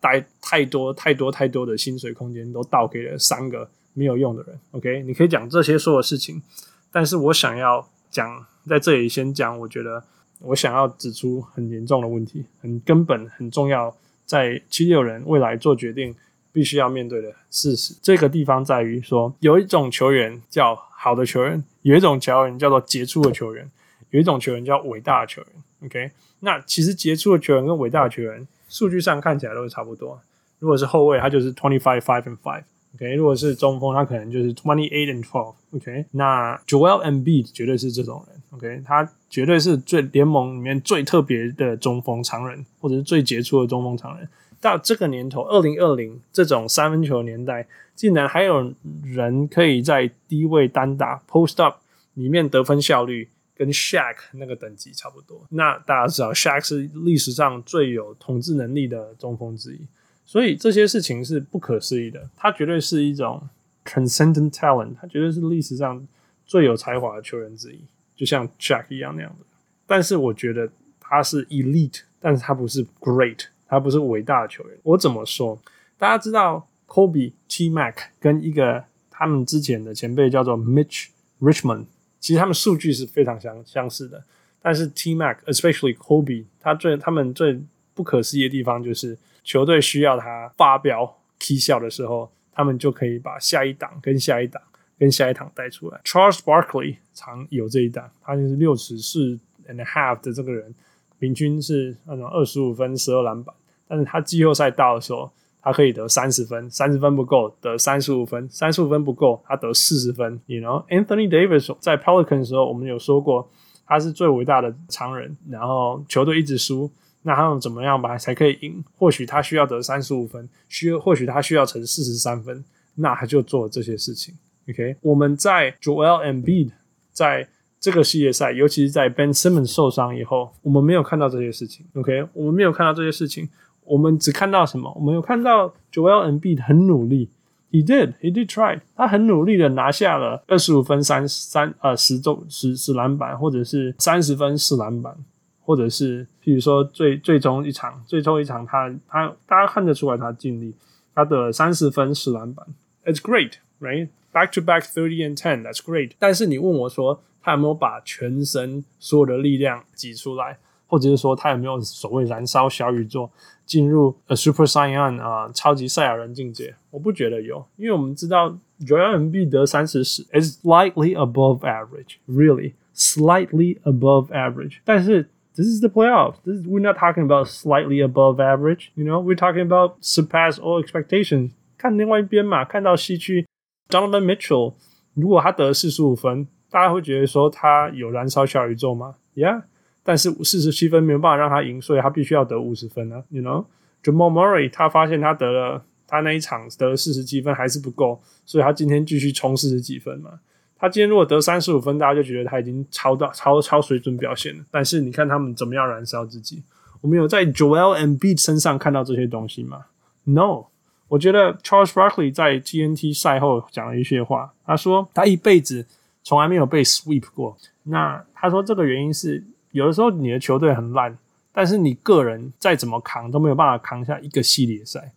[0.00, 4.58] 带太多太多太多的薪水空间都倒给了三个没有用的人。
[4.72, 6.42] OK，你可以讲这些所有事情，
[6.90, 10.02] 但是我想要讲在这里先讲，我觉得
[10.40, 16.12] 我想要指出很严重的问题，很根本很重要，在七六人未来做决定
[16.56, 17.94] 必须要面对的事实。
[18.00, 20.86] 这个地方在于说，有一种球员叫。
[20.98, 23.70] 好的球员，有一种球员叫做杰出的球员，
[24.10, 25.50] 有一种球员叫伟大的球员。
[25.84, 30.18] OK，那其实杰出的球员跟伟大的球员，数据上看起来都是差不多。
[30.58, 32.64] 如果是后卫，他就是 twenty five five and five。
[32.96, 35.54] OK，如果是中锋，他可能就是 twenty eight and twelve。
[35.72, 38.42] OK，那 Joel Embiid 绝对是这种人。
[38.52, 44.28] OK，他绝对是最联盟里面最特别的中锋常人，或者是最杰出的中锋常人。
[44.66, 47.64] 到这个年头，二零二零这种三分球年代，
[47.94, 51.76] 竟然还有人可以在低位单打 post up
[52.14, 55.46] 里面得分效率跟 Shaq 那个等级差不多。
[55.50, 59.86] 那大家知道，Shaq 是历史上最有统治能力的中锋之一，
[60.24, 62.28] 所以这些事情是不可思议的。
[62.36, 63.48] 他绝对是一种
[63.84, 66.04] transcendent talent，他绝对是历史上
[66.44, 67.78] 最有才华的球员之一，
[68.16, 69.46] 就像 Shaq 一样那样的。
[69.86, 73.44] 但是我觉得他是 elite，但是他不是 great。
[73.68, 75.58] 他不是伟大的球员，我怎么说？
[75.98, 81.08] 大家知道，Kobe、T-Mac 跟一个他们之前的前辈叫做 Mitch
[81.40, 81.86] Richmond，
[82.20, 84.22] 其实他们数据是非常相相似的。
[84.60, 87.60] 但是 T-Mac，especially Kobe，他最他们最
[87.94, 94.62] 不可思议的地方就是，球队需要他发飙踢笑的时候，他们就可以把下一档跟下一档
[94.98, 96.00] 跟下一档带出来。
[96.04, 100.74] Charles Barkley 常有这一档，他就是六尺四 and a half 的这个人。
[101.18, 103.54] 平均是那种二十五分、十二篮板，
[103.88, 105.30] 但是他季后赛到的时候，
[105.62, 110.38] 他可以得三十分，三十分不够得三十五分，三十五分不够他得四十分。
[110.46, 113.48] You know，Anthony Davis 在 Pelican 的时候，我们有说过
[113.86, 116.90] 他是最伟大的常人，然后球队一直输，
[117.22, 118.84] 那他们怎么样吧才可以赢？
[118.98, 122.62] 或许他需要得三十五分，需或许他需要成四十三分，
[122.94, 124.34] 那他就做这些事情。
[124.68, 126.72] OK，我们在 Joel Embiid
[127.10, 127.48] 在。
[127.86, 131.86] 这个系列赛，尤其是在 Ben Simmons 受伤以后，我们没有看到这些事情。
[131.94, 133.48] OK，我们没有看到这些事情，
[133.84, 134.92] 我们只看到什么？
[134.96, 137.30] 我们有看到 Joel e m b i 很努力
[137.70, 145.16] ，He did，He did try，他很努力的拿下了二十五分三三呃十中十十篮板，或者是三十分四篮板，
[145.60, 150.74] 或者是譬如说最最终一场最终一场他他大家看得出来他尽力，
[151.14, 152.66] 他的三十分四篮板
[153.04, 156.14] ，It's great，right？back to back thirty and ten，that's great。
[156.18, 160.57] 但是你问我说他有没有把全身所有的力量挤出来，
[160.87, 163.29] 或者是说他有没有所谓燃烧小宇宙
[163.65, 166.75] 进入 a Super Saiyan 啊、呃、超级赛亚人境界？
[166.89, 168.49] 我不觉得有，因为我们知道
[168.81, 174.79] Joel Embiid 得三十十 is slightly above average，really slightly above average。
[174.83, 176.35] 但是 this is the playoffs.
[176.43, 178.89] This is, we're not talking about slightly above average.
[178.95, 181.51] You know, we're talking about surpass all expectations.
[181.77, 183.47] 看另外一边嘛，看到西区
[183.89, 184.73] Donovan Mitchell，
[185.13, 189.62] 如果他得四十五分， 大家会觉得说他有燃烧小宇宙吗？Yeah，
[190.02, 193.22] 但是四十七分没有办法让他赢，所以他必须要得五十分啊。
[193.30, 200.40] You know，Jamal Murray 他发现他得了，他那一场得了四十七分还是不够，所以他今天继续冲四十几分嘛。
[200.78, 204.64] 他今天如果得三十五分，大家就觉得他已经超到超超水准表现了。
[204.70, 206.62] 但是你看他们怎么样燃烧自己？
[207.00, 209.86] 我们有在 Joel Embiid 身上看到这些东西吗
[210.24, 210.66] ？No。
[211.08, 214.52] 我觉得 Charles Barkley 在 TNT 赛后讲了一些话。
[214.66, 215.86] 他说他一辈子
[216.26, 217.56] 从来没有被 sweep 过。
[217.84, 221.16] 那他说这个原因是有的时候你的球队很烂，
[221.52, 225.12] 但是你个人再怎么扛都没有办法扛下一个系列赛。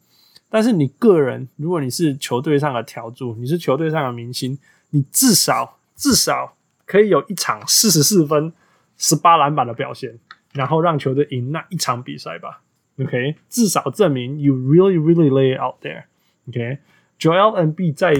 [0.51, 4.55] 但是你个人，如果你是球队上的条柱，你是球队上的明星。
[4.91, 6.55] 你至少至少
[6.85, 8.53] 可以有一场四十四分、
[8.95, 10.19] 十八篮板的表现，
[10.53, 12.61] 然后让球队赢那一场比赛吧。
[12.99, 16.03] OK，至少证明 you really really lay out there。
[16.49, 16.77] OK
[17.18, 18.12] Embiid 在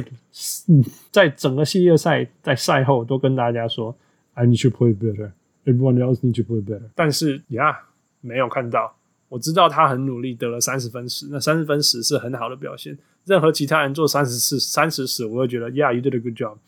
[0.69, 3.95] 嗯在整个系列赛在赛后都跟大家说，
[4.35, 5.31] I need to play better.
[5.65, 6.91] Everyone else need to play better。
[6.95, 7.79] 但是呀，
[8.21, 8.97] 没有看到。
[9.31, 12.97] 我知道他很努力，得了三十分十，那三十分十是很好的表现。
[13.25, 16.59] 任何其他人做三十四、三十十，我会觉得，Yeah，you did a good job。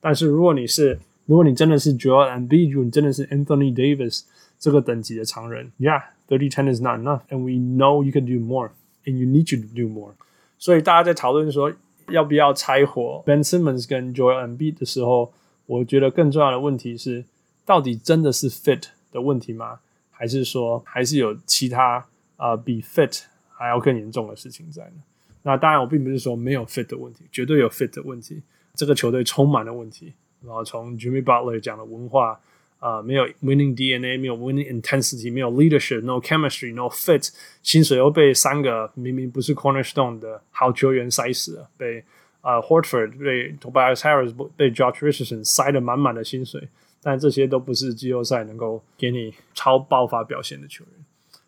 [0.00, 4.22] 但是如果你是，如果你真的是 Joel Embiid，如果你真的是 Anthony Davis
[4.58, 9.88] 这个等级的常人，Yeah，thirty ten is not enough，and we know you can do more，and you need to do
[9.88, 10.12] more。
[10.65, 11.71] 所以大家在讨论说
[12.09, 15.31] 要不要拆伙 Ben Simmons 跟 Joel Embiid 的时候，
[15.67, 17.23] 我觉得更重要的问题是，
[17.63, 19.77] 到底真的是 fit 的问题吗？
[20.09, 22.03] 还是说还是有其他
[22.37, 25.03] 啊、比 fit 还要更严重的事情在呢？
[25.43, 28.41] 那当然，我并不是说没有 fit 的问题，绝对有 fit 的问题。
[28.73, 30.13] 这个球队充满了问题。
[30.43, 32.39] 然后从 Jimmy Butler 讲的文化、
[32.84, 37.28] 呃，没有 winning DNA，没有 winning intensity，没有 leadership，no chemistry，no fit。
[37.62, 42.00] 薪水又被三个明明不是 cornerstone 的好球员塞死了，被
[42.40, 46.68] 啊、呃、Horford 被 Tobias Harris 被 Josh Richardson 塞得满满的薪水，
[47.02, 51.04] 但这些都不是季后赛能够给你超爆发表现的球员。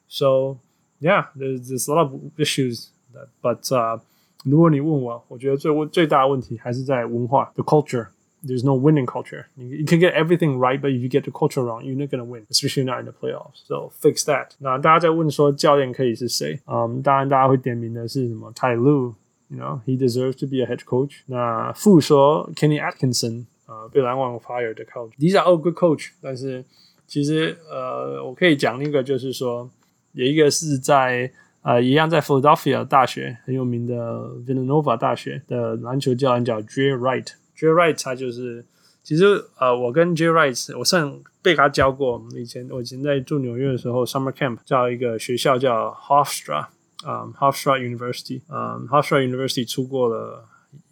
[0.08, 0.58] So
[1.00, 4.00] yeah，there's there's a lot of issues。But 啊、uh，
[4.44, 8.08] 如果你问我，我觉得最问最大的问题还是在文化，the culture。
[8.44, 9.46] There's no winning culture.
[9.56, 12.24] You can get everything right, but if you get the culture wrong, you're not gonna
[12.24, 13.62] win, especially not in the playoffs.
[13.66, 14.48] So fix that.
[14.58, 16.58] 那大家在问说教练可以是谁？
[16.66, 18.52] 嗯，当然大家会点名的是什么？
[18.52, 21.20] Ty Lue，you know he deserves to be a head coach.
[21.26, 25.12] 那副说 Kenny Atkinson，呃，被篮网 fire 的 coach.
[25.18, 26.08] These are all good coach.
[26.20, 26.64] 但是
[27.06, 29.70] 其实呃，我可以讲那个就是说，
[30.14, 31.30] 有一个是在。
[31.64, 37.28] 呃，一样在 Philadelphia 大学很有名的 Villanova 大学的篮球教练叫 Jay Wright。
[37.57, 38.63] Jay Wright 他就是，
[39.01, 39.23] 其实
[39.57, 42.23] 呃，我跟 Jay Wright 我上被他教过。
[42.35, 46.67] 以前我以前在住纽约的时候，Summer Camp 叫一个学校叫 Hofstra，
[47.05, 50.45] 嗯，Hofstra University，嗯，Hofstra University 出过了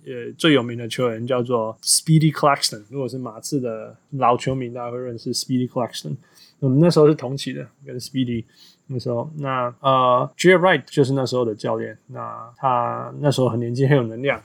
[0.06, 2.84] 呃最有名的球员叫做 Speedy Claxton。
[2.90, 6.16] 如果是马刺的老球迷，大家会认识 Speedy Claxton。
[6.60, 8.46] 我们那时候是同期的，跟 Speedy。
[8.88, 11.98] 那时候，那呃，Jay Wright 就是那时候的教练。
[12.06, 14.40] 那他那时候很年轻，很有能量、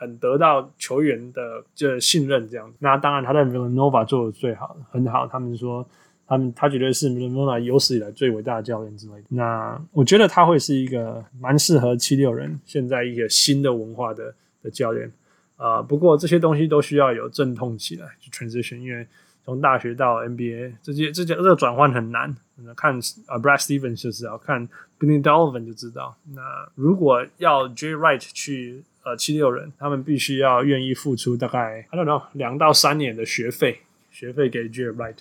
[0.00, 2.72] 很得到球员的这信任这样。
[2.78, 5.26] 那当然，他在 Villanova 做的最好，很好。
[5.26, 5.86] 他们说，
[6.26, 9.24] 他们他绝对是 Villanova 有史以来最伟大的教练之类的。
[9.28, 15.12] 那我觉得他会是一个蛮适合七六人现在一个新的文化的的教练
[15.56, 15.82] 啊、呃。
[15.82, 19.06] 不过这些东西都需要有阵痛起来，就 transition，因为。
[19.42, 22.32] 从大学到 NBA，这些这些这个转换很难。
[22.76, 22.94] 看
[23.26, 26.14] 啊，Brad Stevens 就知道，看 Billy Donovan 就知道。
[26.34, 26.42] 那
[26.74, 27.94] 如果要 J.
[27.94, 33.80] Wright 去呃七六人，他们必须要愿意付出大概 I don't know 两到三年的学费，
[34.10, 35.16] 学费给 Jay Wright。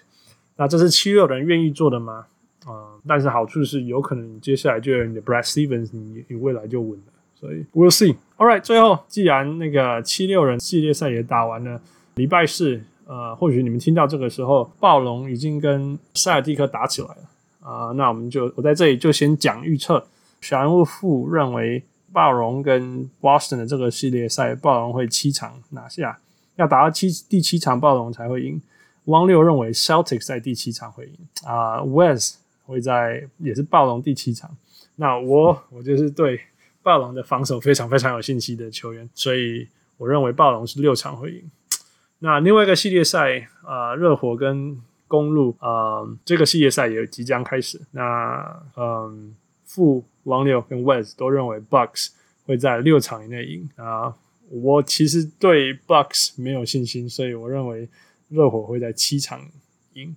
[0.58, 2.28] 那这是七六人愿意做的吗？
[2.66, 7.14] 啊、但是好处是有可能接下来就有你的 Brad Stevens，你你未来就稳了。
[7.34, 8.16] 所以 We'll see。
[8.38, 11.82] All right，最后既然那个七六人系列赛也打完了，
[12.16, 12.82] 礼拜四。
[13.08, 17.16] 呃，或许你们听到这个时候，暴龙已经跟塞尔蒂克打起来了
[17.62, 20.06] 啊、那我们就我在这里就先讲预测。
[20.42, 26.20] 小人物认为暴龙跟 Boston 的这个系列赛，暴龙会七场拿下，
[26.56, 28.62] 要打到七第七场暴龙才会赢。
[29.06, 31.14] 汪六认为 Celtics 在第七场会赢
[31.46, 32.36] 啊、，Wes
[32.66, 34.56] 会在也是暴龙第七场。
[34.96, 36.42] 那我我就是对
[36.84, 39.68] 暴龙的防守非常非常有信心的球员，所以。
[40.00, 41.52] 我认为暴龙是六场会赢。
[42.20, 47.82] 那另外一个系列赛啊，热火跟公鹿啊，这个系列赛也即将开始。
[47.92, 49.36] 那嗯，
[49.70, 52.10] 富王六跟 West 都认为 Bucks
[52.48, 54.16] 会在六场以内赢啊。
[54.50, 57.88] 我其实对 Bucks 没有信心，所以我认为
[58.30, 59.40] 热火会在七场
[59.94, 60.16] 赢。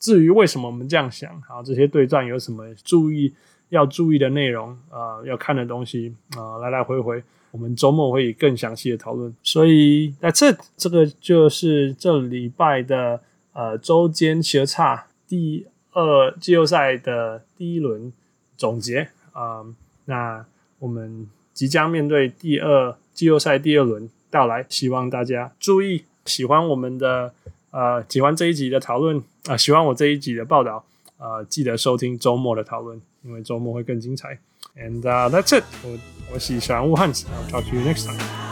[0.00, 3.34] 至于为什么我们这样想，好，这些对战有什么注意
[3.68, 9.34] 要注意的内容啊、要看的东西啊、来来回回，我们周末会更详细的讨论。
[9.42, 13.20] 所以，That's it，这个就是这礼拜的
[13.52, 18.10] 呃周间斜差第二季后赛的第一轮
[18.58, 19.64] 总结啊、
[20.04, 20.44] 那
[20.78, 22.94] 我们即将面对第二。
[23.18, 27.34] 季后赛第二轮到来，希望大家注意，喜欢我们的
[27.72, 30.84] 呃，喜欢这一集的讨论啊，喜欢我这一集的报道
[31.16, 34.38] 啊、记得收听周末的讨论，因为周末会更精彩。
[34.76, 35.98] And、that's it，我
[36.32, 38.47] 我是小人物汉子，I'll talk to you next time。